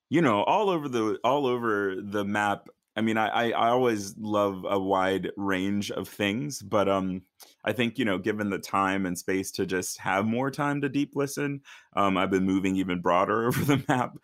you 0.10 0.22
know, 0.22 0.44
all 0.44 0.70
over 0.70 0.90
the 0.90 1.18
all 1.24 1.46
over 1.46 1.96
the 1.98 2.26
map. 2.26 2.68
I 2.98 3.02
mean, 3.02 3.18
I, 3.18 3.52
I 3.52 3.70
always 3.70 4.18
love 4.18 4.66
a 4.68 4.78
wide 4.78 5.32
range 5.38 5.92
of 5.92 6.10
things, 6.10 6.62
but 6.62 6.90
um, 6.90 7.22
I 7.64 7.72
think 7.72 7.98
you 7.98 8.04
know, 8.04 8.18
given 8.18 8.50
the 8.50 8.60
time 8.60 9.06
and 9.06 9.18
space 9.18 9.52
to 9.52 9.66
just 9.66 10.00
have 10.00 10.26
more 10.26 10.52
time 10.52 10.82
to 10.82 10.90
deep 10.90 11.16
listen, 11.16 11.62
um, 11.96 12.18
I've 12.18 12.32
been 12.32 12.46
moving 12.46 12.76
even 12.76 13.00
broader 13.00 13.46
over 13.48 13.64
the 13.64 13.84
map. 13.88 14.18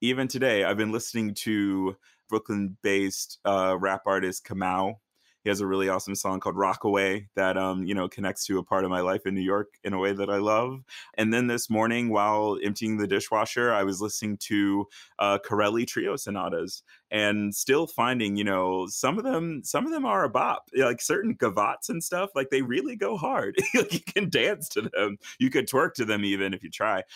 Even 0.00 0.28
today, 0.28 0.62
I've 0.62 0.76
been 0.76 0.92
listening 0.92 1.34
to 1.34 1.96
Brooklyn-based 2.28 3.38
uh, 3.44 3.76
rap 3.78 4.02
artist 4.06 4.46
Kamau 4.46 4.96
He 5.42 5.50
has 5.50 5.60
a 5.60 5.66
really 5.66 5.88
awesome 5.88 6.14
song 6.14 6.40
called 6.40 6.56
Rockaway 6.56 7.28
that 7.34 7.56
um, 7.56 7.84
you 7.84 7.94
know, 7.94 8.08
connects 8.08 8.46
to 8.46 8.58
a 8.58 8.62
part 8.62 8.84
of 8.84 8.90
my 8.90 9.00
life 9.00 9.26
in 9.26 9.34
New 9.34 9.40
York 9.40 9.74
in 9.84 9.92
a 9.92 9.98
way 9.98 10.12
that 10.12 10.30
I 10.30 10.38
love. 10.38 10.82
And 11.14 11.32
then 11.32 11.46
this 11.46 11.68
morning 11.68 12.10
while 12.10 12.58
emptying 12.62 12.96
the 12.96 13.06
dishwasher, 13.06 13.72
I 13.72 13.82
was 13.82 14.00
listening 14.00 14.36
to 14.38 14.86
uh 15.18 15.38
Corelli 15.44 15.86
trio 15.86 16.16
sonatas 16.16 16.82
and 17.12 17.54
still 17.54 17.86
finding, 17.86 18.36
you 18.36 18.42
know, 18.44 18.86
some 18.88 19.18
of 19.18 19.24
them 19.24 19.60
some 19.62 19.84
of 19.84 19.92
them 19.92 20.06
are 20.06 20.24
a 20.24 20.30
bop. 20.30 20.68
Like 20.74 21.00
certain 21.02 21.36
gavottes 21.36 21.90
and 21.90 22.02
stuff, 22.02 22.30
like 22.34 22.48
they 22.50 22.62
really 22.62 22.96
go 22.96 23.16
hard. 23.18 23.56
you 23.74 24.00
can 24.00 24.30
dance 24.30 24.68
to 24.70 24.82
them. 24.82 25.18
You 25.38 25.50
could 25.50 25.68
twerk 25.68 25.92
to 25.94 26.06
them 26.06 26.24
even 26.24 26.54
if 26.54 26.64
you 26.64 26.70
try. 26.70 27.02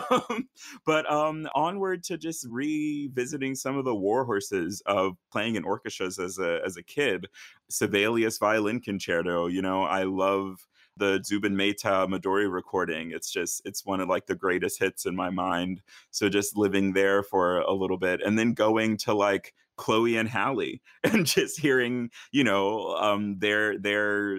Um, 0.00 0.48
but 0.86 1.10
um 1.10 1.48
onward 1.54 2.04
to 2.04 2.16
just 2.16 2.46
revisiting 2.48 3.54
some 3.54 3.76
of 3.76 3.84
the 3.84 3.94
war 3.94 4.24
horses 4.24 4.82
of 4.86 5.16
playing 5.32 5.56
in 5.56 5.64
orchestras 5.64 6.18
as 6.18 6.38
a 6.38 6.60
as 6.64 6.76
a 6.76 6.82
kid. 6.82 7.26
Sibelius 7.68 8.38
violin 8.38 8.80
concerto, 8.80 9.46
you 9.46 9.62
know, 9.62 9.82
I 9.82 10.04
love 10.04 10.66
the 10.96 11.20
Zubin 11.24 11.56
Mehta 11.56 12.06
Midori 12.08 12.50
recording. 12.50 13.12
It's 13.12 13.30
just 13.30 13.62
it's 13.64 13.84
one 13.84 14.00
of 14.00 14.08
like 14.08 14.26
the 14.26 14.34
greatest 14.34 14.78
hits 14.78 15.06
in 15.06 15.16
my 15.16 15.30
mind. 15.30 15.82
So 16.10 16.28
just 16.28 16.56
living 16.56 16.92
there 16.92 17.22
for 17.22 17.60
a 17.60 17.72
little 17.72 17.98
bit 17.98 18.20
and 18.24 18.38
then 18.38 18.52
going 18.52 18.96
to 18.98 19.14
like 19.14 19.54
Chloe 19.76 20.16
and 20.16 20.28
Halle 20.28 20.80
and 21.04 21.26
just 21.26 21.58
hearing, 21.58 22.10
you 22.32 22.44
know, 22.44 22.96
um 22.96 23.38
their 23.38 23.78
their 23.78 24.36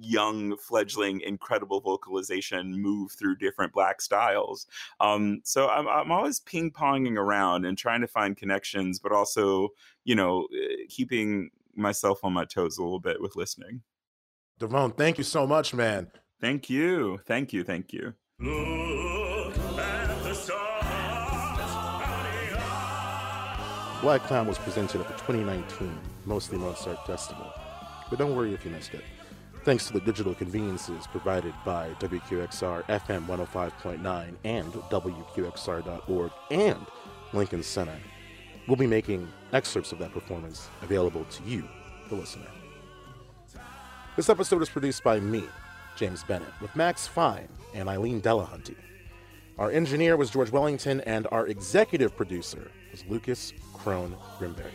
young 0.00 0.56
fledgling 0.56 1.20
incredible 1.20 1.80
vocalization 1.80 2.80
move 2.80 3.12
through 3.12 3.36
different 3.36 3.72
black 3.72 4.00
styles 4.00 4.66
um, 5.00 5.40
so 5.44 5.68
I'm, 5.68 5.86
I'm 5.86 6.10
always 6.10 6.40
ping-ponging 6.40 7.16
around 7.16 7.64
and 7.64 7.78
trying 7.78 8.00
to 8.00 8.08
find 8.08 8.36
connections 8.36 8.98
but 8.98 9.12
also 9.12 9.68
you 10.04 10.14
know 10.14 10.48
eh, 10.52 10.86
keeping 10.88 11.50
myself 11.76 12.24
on 12.24 12.32
my 12.32 12.44
toes 12.44 12.78
a 12.78 12.82
little 12.82 13.00
bit 13.00 13.20
with 13.20 13.36
listening 13.36 13.82
Devon, 14.58 14.92
thank 14.92 15.18
you 15.18 15.24
so 15.24 15.46
much, 15.46 15.74
man. 15.74 16.08
thank 16.40 16.70
you 16.70 17.18
thank 17.26 17.52
you 17.52 17.64
thank 17.64 17.92
you 17.92 18.14
Black 24.00 24.22
Clown 24.24 24.46
was 24.46 24.58
presented 24.58 25.00
at 25.00 25.06
the 25.08 25.14
2019 25.14 25.98
Mostly 26.26 26.58
Mozart 26.58 27.06
Festival, 27.06 27.50
but 28.10 28.18
don't 28.18 28.36
worry 28.36 28.52
if 28.52 28.62
you 28.62 28.70
missed 28.70 28.92
it. 28.92 29.02
Thanks 29.64 29.86
to 29.86 29.94
the 29.94 30.00
digital 30.00 30.34
conveniences 30.34 31.06
provided 31.06 31.54
by 31.64 31.88
WQXR 32.00 32.84
FM 32.84 33.26
105.9 33.26 34.34
and 34.44 34.72
WQXR.org 34.74 36.32
and 36.50 36.86
Lincoln 37.32 37.62
Center, 37.62 37.96
we'll 38.68 38.76
be 38.76 38.86
making 38.86 39.26
excerpts 39.54 39.92
of 39.92 39.98
that 40.00 40.12
performance 40.12 40.68
available 40.82 41.24
to 41.24 41.42
you, 41.44 41.66
the 42.10 42.14
listener. 42.14 42.50
This 44.16 44.28
episode 44.28 44.62
is 44.62 44.68
produced 44.68 45.02
by 45.02 45.18
me, 45.18 45.42
James 45.96 46.22
Bennett, 46.22 46.52
with 46.60 46.76
Max 46.76 47.04
Fine 47.04 47.48
and 47.74 47.88
Eileen 47.88 48.22
Delahunty. 48.22 48.76
Our 49.58 49.72
engineer 49.72 50.16
was 50.16 50.30
George 50.30 50.52
Wellington, 50.52 51.00
and 51.00 51.26
our 51.32 51.48
executive 51.48 52.16
producer 52.16 52.70
was 52.92 53.04
Lucas 53.08 53.52
Crone 53.72 54.16
Grimbergen. 54.38 54.70